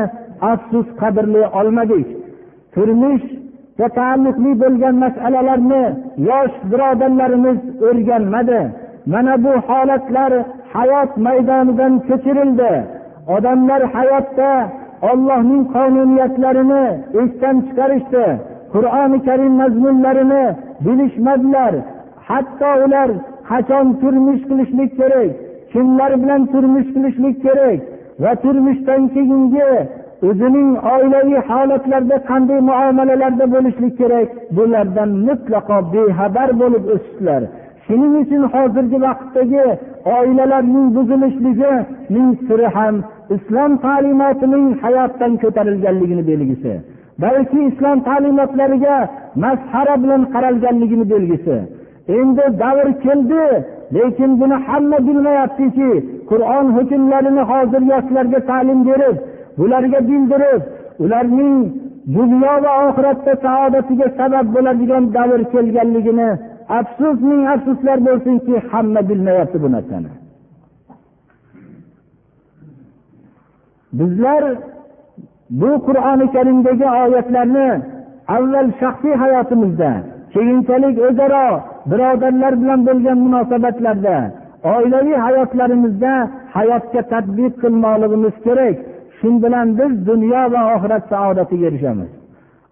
afsus 0.52 0.88
qadrlay 1.02 1.46
olmadik. 1.60 2.08
Turmushga 2.74 3.88
taalluqli 3.98 4.52
bo'lgan 4.64 4.96
masalalarni 5.04 5.84
yosh 6.30 6.56
birodarlarimiz 6.72 7.60
o'rganmadi. 7.88 8.62
Mana 9.14 9.34
bu 9.44 9.54
holatlar 9.68 10.32
hayot 10.76 11.12
maydonidan 11.26 11.94
ko'chirildi 12.08 12.72
odamlar 13.36 13.82
hayotda 13.96 14.52
ollohning 15.10 15.64
qonuniyatlarini 15.76 16.86
esdan 17.22 17.56
chiqarishdi. 17.68 18.26
Qur'oni 18.74 19.20
karim 19.28 19.54
mazmunlarini 19.62 20.44
bilishmadilar. 20.86 21.74
Hatto 22.30 22.72
ular 22.86 23.10
qachon 23.50 23.88
turmush 24.02 24.44
qilishlik 24.50 24.92
kerak? 25.00 25.32
Kimlar 25.74 26.12
bilan 26.22 26.42
turmush 26.54 26.90
qilishlik 26.96 27.36
kerak 27.46 27.80
va 28.24 28.32
turmushdan 28.44 29.02
keyingi 29.16 29.70
o'zining 30.30 30.70
oilaviy 30.96 31.40
holatlarda 31.50 32.18
qanday 32.30 32.60
muomalalarda 32.70 33.46
bo'lishlik 33.54 33.94
kerak 34.02 34.28
bulardan 34.58 35.10
mutlaqo 35.28 35.78
bexabar 35.94 36.50
bo'lib 36.62 36.84
o'sishdilar. 36.96 37.42
Shuning 37.86 38.14
uchun 38.22 38.44
hozirgi 38.54 38.98
vaqtdagi 39.06 39.66
oilalarning 40.18 40.88
buzilishligining 40.96 42.30
siri 42.48 42.68
ham 42.78 42.96
islom 43.36 43.72
ta'limotining 43.86 44.66
hayotdan 44.84 45.34
ko'tarilganligini 45.44 46.24
belgisi 46.32 46.74
balki 47.24 47.60
islom 47.70 47.98
ta'limotlariga 48.10 48.98
masxara 49.44 49.96
bilan 50.04 50.22
qaralganligini 50.34 51.06
belgisi. 51.14 51.56
Endi 52.08 52.46
davr 52.60 52.88
keldi 53.04 53.46
lekin 53.94 54.32
buni 54.42 54.54
hamma 54.68 54.98
bilmayaptiki 55.08 55.92
qur'on 56.30 56.66
hukmlarini 56.78 57.44
hozir 57.52 57.82
yoshlarga 57.94 58.40
ta'lim 58.50 58.80
berib 58.90 59.16
bularga 59.58 60.00
bildirib 60.10 60.62
ularning 61.04 61.58
dunyo 62.16 62.54
va 62.64 62.72
oxiratda 62.88 63.34
saodatiga 63.46 64.08
sabab 64.20 64.46
bo'ladigan 64.56 65.04
davr 65.16 65.42
kelganligini 65.54 66.30
afsus 66.80 67.18
ming 67.30 67.44
afsuslar 67.54 67.98
bo'lsinki 68.08 68.56
hamma 68.72 69.02
bilmayapti 69.10 69.58
bu 69.64 69.70
narsani. 69.76 70.12
Bizlar 74.00 74.44
bu 75.62 75.70
qur'oni 75.88 76.26
karimdagi 76.36 76.88
oyatlarni 77.04 77.70
avval 78.36 78.68
shaxsiy 78.82 79.16
hayotimizda 79.22 79.92
keyinchalik 80.34 80.96
o'zaro 81.08 81.48
birodarlar 81.90 82.54
bilan 82.62 82.80
bo'lgan 82.88 83.18
munosabatlarda 83.26 84.18
oilaviy 84.76 85.18
hayotlarimizda 85.26 86.14
hayotga 86.58 87.02
tadbiq 87.14 87.54
qilmoqligimiz 87.64 88.36
kerak. 88.46 88.78
Shu 89.18 89.30
bilan 89.44 89.68
biz 89.80 89.92
dunyo 90.10 90.44
va 90.54 90.62
oxirat 90.76 91.04
saodatiga 91.14 91.66
erishamiz. 91.70 92.12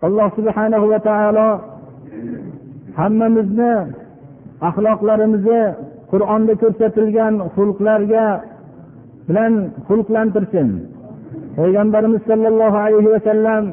Alloh 0.06 0.30
subhanahu 0.38 0.86
va 0.92 1.00
taolo 1.10 1.50
hammamizni 3.00 3.74
axloqlarimizni 4.70 5.62
qur'onda 6.12 6.54
ko'rsatilgan 6.62 7.34
xulqlarga 7.56 8.26
bilan 9.28 9.54
xulqlantirsin. 9.88 10.70
Payg'ambarimiz 11.58 12.22
sollallohu 12.30 12.78
alayhi 12.86 13.10
vasallam 13.16 13.64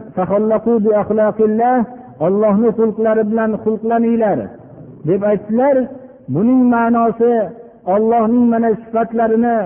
ollohni 2.26 2.70
xulqlari 2.78 3.22
bilan 3.30 3.50
xulqlaninglar. 3.64 4.38
Deb 5.08 5.22
aytdilar. 5.30 5.76
Buning 6.34 6.62
ma'nosi 6.74 7.32
ollohning 7.94 8.46
mana 8.52 8.70
sifatlarini 8.82 9.58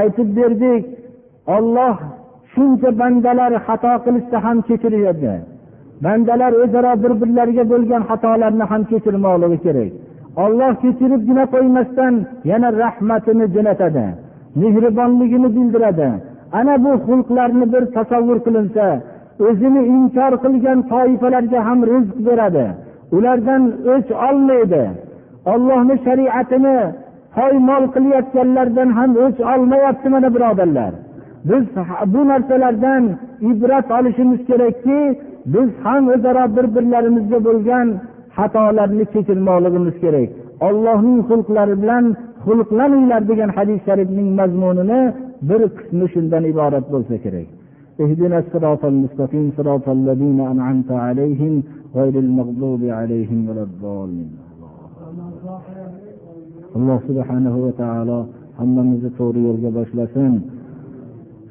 aytib 0.00 0.28
berdik. 0.38 0.82
Olloh 1.56 1.96
shuncha 2.52 2.90
bandalar 3.00 3.52
xato 3.66 3.92
qilishsa 4.04 4.36
ham 4.44 4.58
kechiradi 4.68 5.34
bandalar 6.04 6.52
o'zaro 6.62 6.92
bir 7.02 7.12
birlariga 7.20 7.64
bo'lgan 7.72 8.02
xatolarni 8.10 8.64
ham 8.70 8.82
kechirmoqligi 8.90 9.58
kerak. 9.64 9.90
Olloh 10.44 10.72
kechiribgina 10.82 11.44
qo'ymasdan 11.54 12.14
yana 12.50 12.68
rahmatini 12.82 13.46
jo'natadi 13.54 14.06
mehribonligini 14.60 15.48
bildiradi. 15.56 16.08
Ana 16.58 16.74
bu 16.84 16.92
xulqlarni 17.06 17.66
bir 17.72 17.82
tasavvur 17.96 18.38
qilinsa 18.46 18.86
o'zini 19.48 19.82
inkor 19.96 20.32
qilgan 20.44 20.78
toifalarga 20.92 21.60
ham 21.68 21.78
rizq 21.92 22.18
beradi. 22.28 22.66
ulardan 23.15 23.63
o'ch 23.93 24.09
olmaydi 24.27 24.83
ollohni 25.53 25.95
shariatini 26.05 26.77
poymol 27.35 27.83
qilayotganlardan 27.95 28.89
ham 28.97 29.11
o'ch 29.25 29.39
olmayapti 29.53 30.07
mana 30.15 30.29
birodarlar 30.35 30.93
biz 31.49 31.63
bu 32.13 32.21
narsalardan 32.31 33.03
ibrat 33.51 33.87
olishimiz 33.97 34.41
kerakki 34.49 34.99
biz 35.53 35.69
ham 35.83 36.03
o'zaro 36.15 36.45
bir 36.55 36.65
birlarimizga 36.75 37.39
bo'lgan 37.47 37.87
xatolarni 38.37 39.05
kechirmoqligimiz 39.13 39.95
kerak 40.03 40.29
ollohning 40.67 41.19
xulqlari 41.29 41.75
bilan 41.83 42.05
xulqlaninglar 42.45 43.21
degan 43.31 43.49
hadis 43.57 43.79
sharifning 43.87 44.29
mazmunini 44.39 45.01
bir 45.49 45.61
qismi 45.77 46.05
shundan 46.13 46.43
iborat 46.51 46.85
bo'lsa 46.93 47.15
kerak 47.25 47.49
اهدنا 48.03 48.37
الصراط 48.43 48.83
المستقيم 48.93 49.45
صراط 49.57 49.85
الذين 49.97 50.39
أنعمت 50.53 50.91
عليهم 51.05 51.53
غير 51.97 52.15
المغضوب 52.25 52.81
عليهم 52.99 53.39
ولا 53.49 53.63
الضالين 53.69 54.29
alloh 56.77 56.99
subhanahu 57.07 57.57
va 57.65 57.71
taolo 57.81 58.19
hammamizni 58.59 59.09
to'g'ri 59.19 59.41
yo'lga 59.47 59.69
boshlasin 59.77 60.33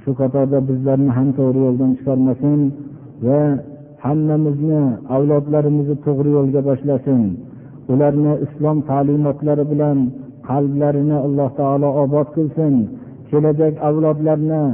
shu 0.03 0.11
qatorda 0.20 0.59
bizlarni 0.68 1.11
ham 1.16 1.28
to'g'ri 1.39 1.61
yo'ldan 1.66 1.91
chiqarmasin 1.99 2.61
va 3.26 3.41
hammamizni 4.05 4.83
avlodlarimizni 5.16 5.97
to'g'ri 6.07 6.31
yo'lga 6.39 6.61
boshlasin 6.68 7.22
ularni 7.93 8.33
islom 8.47 8.78
ta'limotlari 8.91 9.64
bilan 9.72 9.99
qalblarini 10.49 11.16
alloh 11.26 11.49
taolo 11.61 11.89
obod 12.05 12.28
qilsin 12.37 12.74
kelajak 13.31 13.74
avlodlarni 13.89 14.64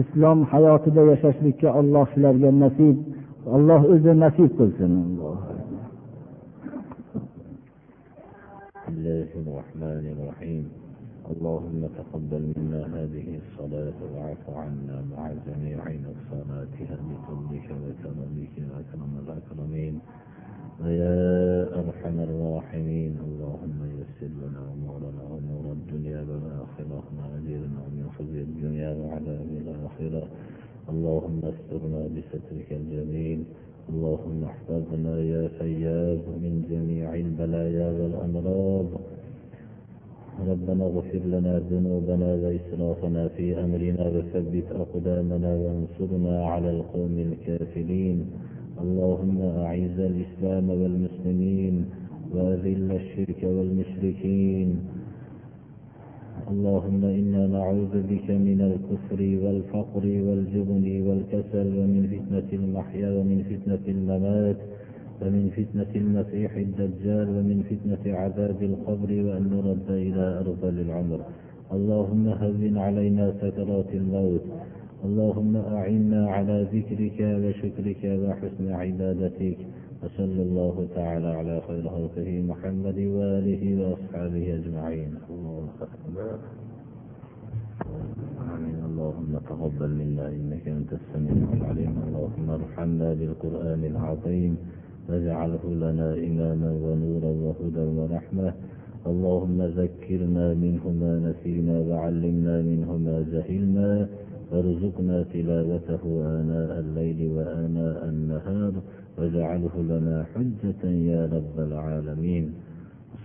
islom 0.00 0.38
hayotida 0.52 1.02
yashashlikka 1.12 1.68
alloh 1.80 2.04
shularga 2.12 2.50
nasib 2.62 2.96
alloh 3.53 3.81
o'zi 3.93 4.11
nasib 4.23 4.49
qilsin 4.57 4.93
الله. 5.05 5.37
الرحمن 9.41 10.05
الرحيم. 10.15 10.65
اللهم 11.31 11.81
تقبل 11.99 12.43
منا 12.57 12.81
هذه 12.95 13.27
الصلاة 13.41 13.99
واعف 14.13 14.43
عنا 14.49 14.97
مع 15.13 15.23
جميع 15.47 15.81
نقصاناتها 16.05 16.97
بفضلك 17.07 17.67
وكرمك 17.83 18.55
أكرم 18.81 19.13
الأكرمين. 19.23 19.95
ويا 20.81 21.19
أرحم 21.81 22.17
الراحمين. 22.27 23.13
اللهم 23.27 23.79
يسر 23.99 24.31
لنا 24.41 24.61
أمورنا 24.75 25.23
أمور 25.37 25.65
الدنيا 25.77 26.21
والآخرة. 26.29 27.03
وأجرنا 27.17 27.81
من 27.95 28.05
خزي 28.15 28.41
الدنيا 28.49 28.89
وعذاب 28.99 29.49
الآخرة. 29.61 30.23
اللهم 30.89 31.41
استرنا 31.53 32.01
بسترك 32.15 32.69
الجميل. 32.71 33.39
اللهم 33.89 34.43
احفظنا 34.43 35.13
يا 35.19 35.49
سياب 35.59 36.23
من 36.43 36.53
جميع 36.69 37.15
البلايا 37.15 37.87
والأمراض. 37.97 38.89
ربنا 40.49 40.83
اغفر 40.85 41.23
لنا 41.25 41.53
ذنوبنا 41.71 42.29
وإسرافنا 42.33 43.27
في 43.27 43.45
أمرنا 43.63 44.03
وثبت 44.15 44.67
أقدامنا 44.71 45.51
وانصرنا 45.55 46.45
على 46.45 46.69
القوم 46.69 47.15
الكافرين. 47.29 48.17
اللهم 48.81 49.41
أعز 49.41 49.99
الإسلام 50.11 50.69
والمسلمين 50.69 51.75
وأذل 52.33 52.91
الشرك 52.91 53.41
والمشركين. 53.43 54.69
اللهم 56.51 57.03
إنا 57.05 57.47
نعوذ 57.47 57.93
بك 58.11 58.29
من 58.29 58.61
الكفر 58.61 59.19
والفقر 59.43 60.05
والجبن 60.05 60.85
والكسل 61.07 61.67
ومن 61.79 62.03
فتنة 62.13 62.49
المحيا 62.53 63.09
ومن 63.17 63.39
فتنة 63.49 63.85
الممات 63.87 64.57
ومن 65.21 65.49
فتنة 65.57 65.91
المسيح 65.95 66.51
الدجال 66.55 67.29
ومن 67.29 67.63
فتنة 67.69 68.17
عذاب 68.17 68.63
القبر 68.63 69.11
وأن 69.25 69.43
نرد 69.53 69.89
إلى 69.89 70.25
أرذل 70.39 70.79
العمر. 70.79 71.19
اللهم 71.71 72.27
هون 72.27 72.77
علينا 72.77 73.33
سكرات 73.41 73.89
الموت. 73.93 74.45
اللهم 75.05 75.55
أعنا 75.57 76.27
على 76.27 76.67
ذكرك 76.73 77.19
وشكرك 77.43 78.03
وحسن 78.23 78.71
عبادتك. 78.71 79.57
وصلى 80.05 80.41
الله 80.41 80.87
تعالى 80.95 81.27
على 81.27 81.61
خير 81.67 81.89
خلقه 81.89 82.41
محمد 82.41 82.97
وآله 82.97 83.63
وأصحابه 83.81 84.55
أجمعين. 84.55 85.17
الله 85.29 85.69
أكبر 85.81 86.39
آمين. 88.53 88.77
اللهم 88.85 89.37
تقبل 89.49 89.89
منا 89.89 90.27
إنك 90.27 90.67
أنت 90.67 90.93
السميع 90.93 91.53
العليم. 91.53 91.93
اللهم 92.07 92.49
ارحمنا 92.49 93.13
بالقرآن 93.13 93.81
العظيم. 93.85 94.57
واجعله 95.09 95.63
لنا 95.65 96.13
إماما 96.13 96.71
ونورا 96.83 97.31
وهدى 97.45 97.85
ورحمة. 97.97 98.53
اللهم 99.07 99.61
ذكرنا 99.61 100.53
منه 100.53 100.83
ما 101.01 101.13
نسينا 101.27 101.79
وعلمنا 101.79 102.61
منه 102.61 102.97
ما 102.97 103.25
جهلنا. 103.33 104.07
وارزقنا 104.51 105.17
تلاوته 105.33 106.03
آناء 106.39 106.79
الليل 106.79 107.19
وآناء 107.35 107.99
النهار 108.09 108.73
واجعله 109.17 109.75
لنا 109.91 110.25
حجة 110.33 110.81
يا 111.11 111.21
رب 111.35 111.57
العالمين. 111.67 112.45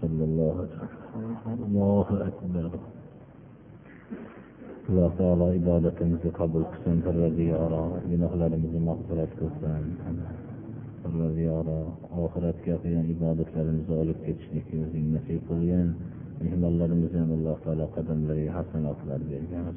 صلى 0.00 0.24
الله 0.24 0.56
تعالى 0.72 1.64
الله 1.66 2.06
أكبر. 2.28 2.70
الله 4.90 5.10
تعالى 5.18 5.56
إبادة 5.56 5.98
مثل 6.12 6.30
قبل 6.40 6.62
قسم 6.72 7.00
الذي 7.06 7.52
أرى 7.52 7.84
من 8.10 8.20
أخلال 8.28 8.52
مثل 8.64 8.78
مغفرة 8.88 9.28
قسم 9.40 9.84
الذي 11.14 11.48
أرى 11.48 11.80
آخرت 12.12 12.54
كافية 12.66 13.00
إبادة 13.00 13.62
لنزالك 13.62 14.16
كتشنك 14.26 14.66
يزين 14.74 15.06
نسيق 15.14 15.46
ليان 15.50 15.94
قدم 16.40 17.08
ham 17.12 17.30
حسن 17.46 17.62
taolo 17.64 17.86
qadamlariga 17.94 18.60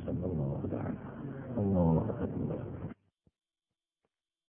صلى 0.05 0.25
الله 0.25 0.49
عليه 0.57 0.67
وسلم 0.67 1.22
allohu 1.57 1.99
akbar 2.09 2.92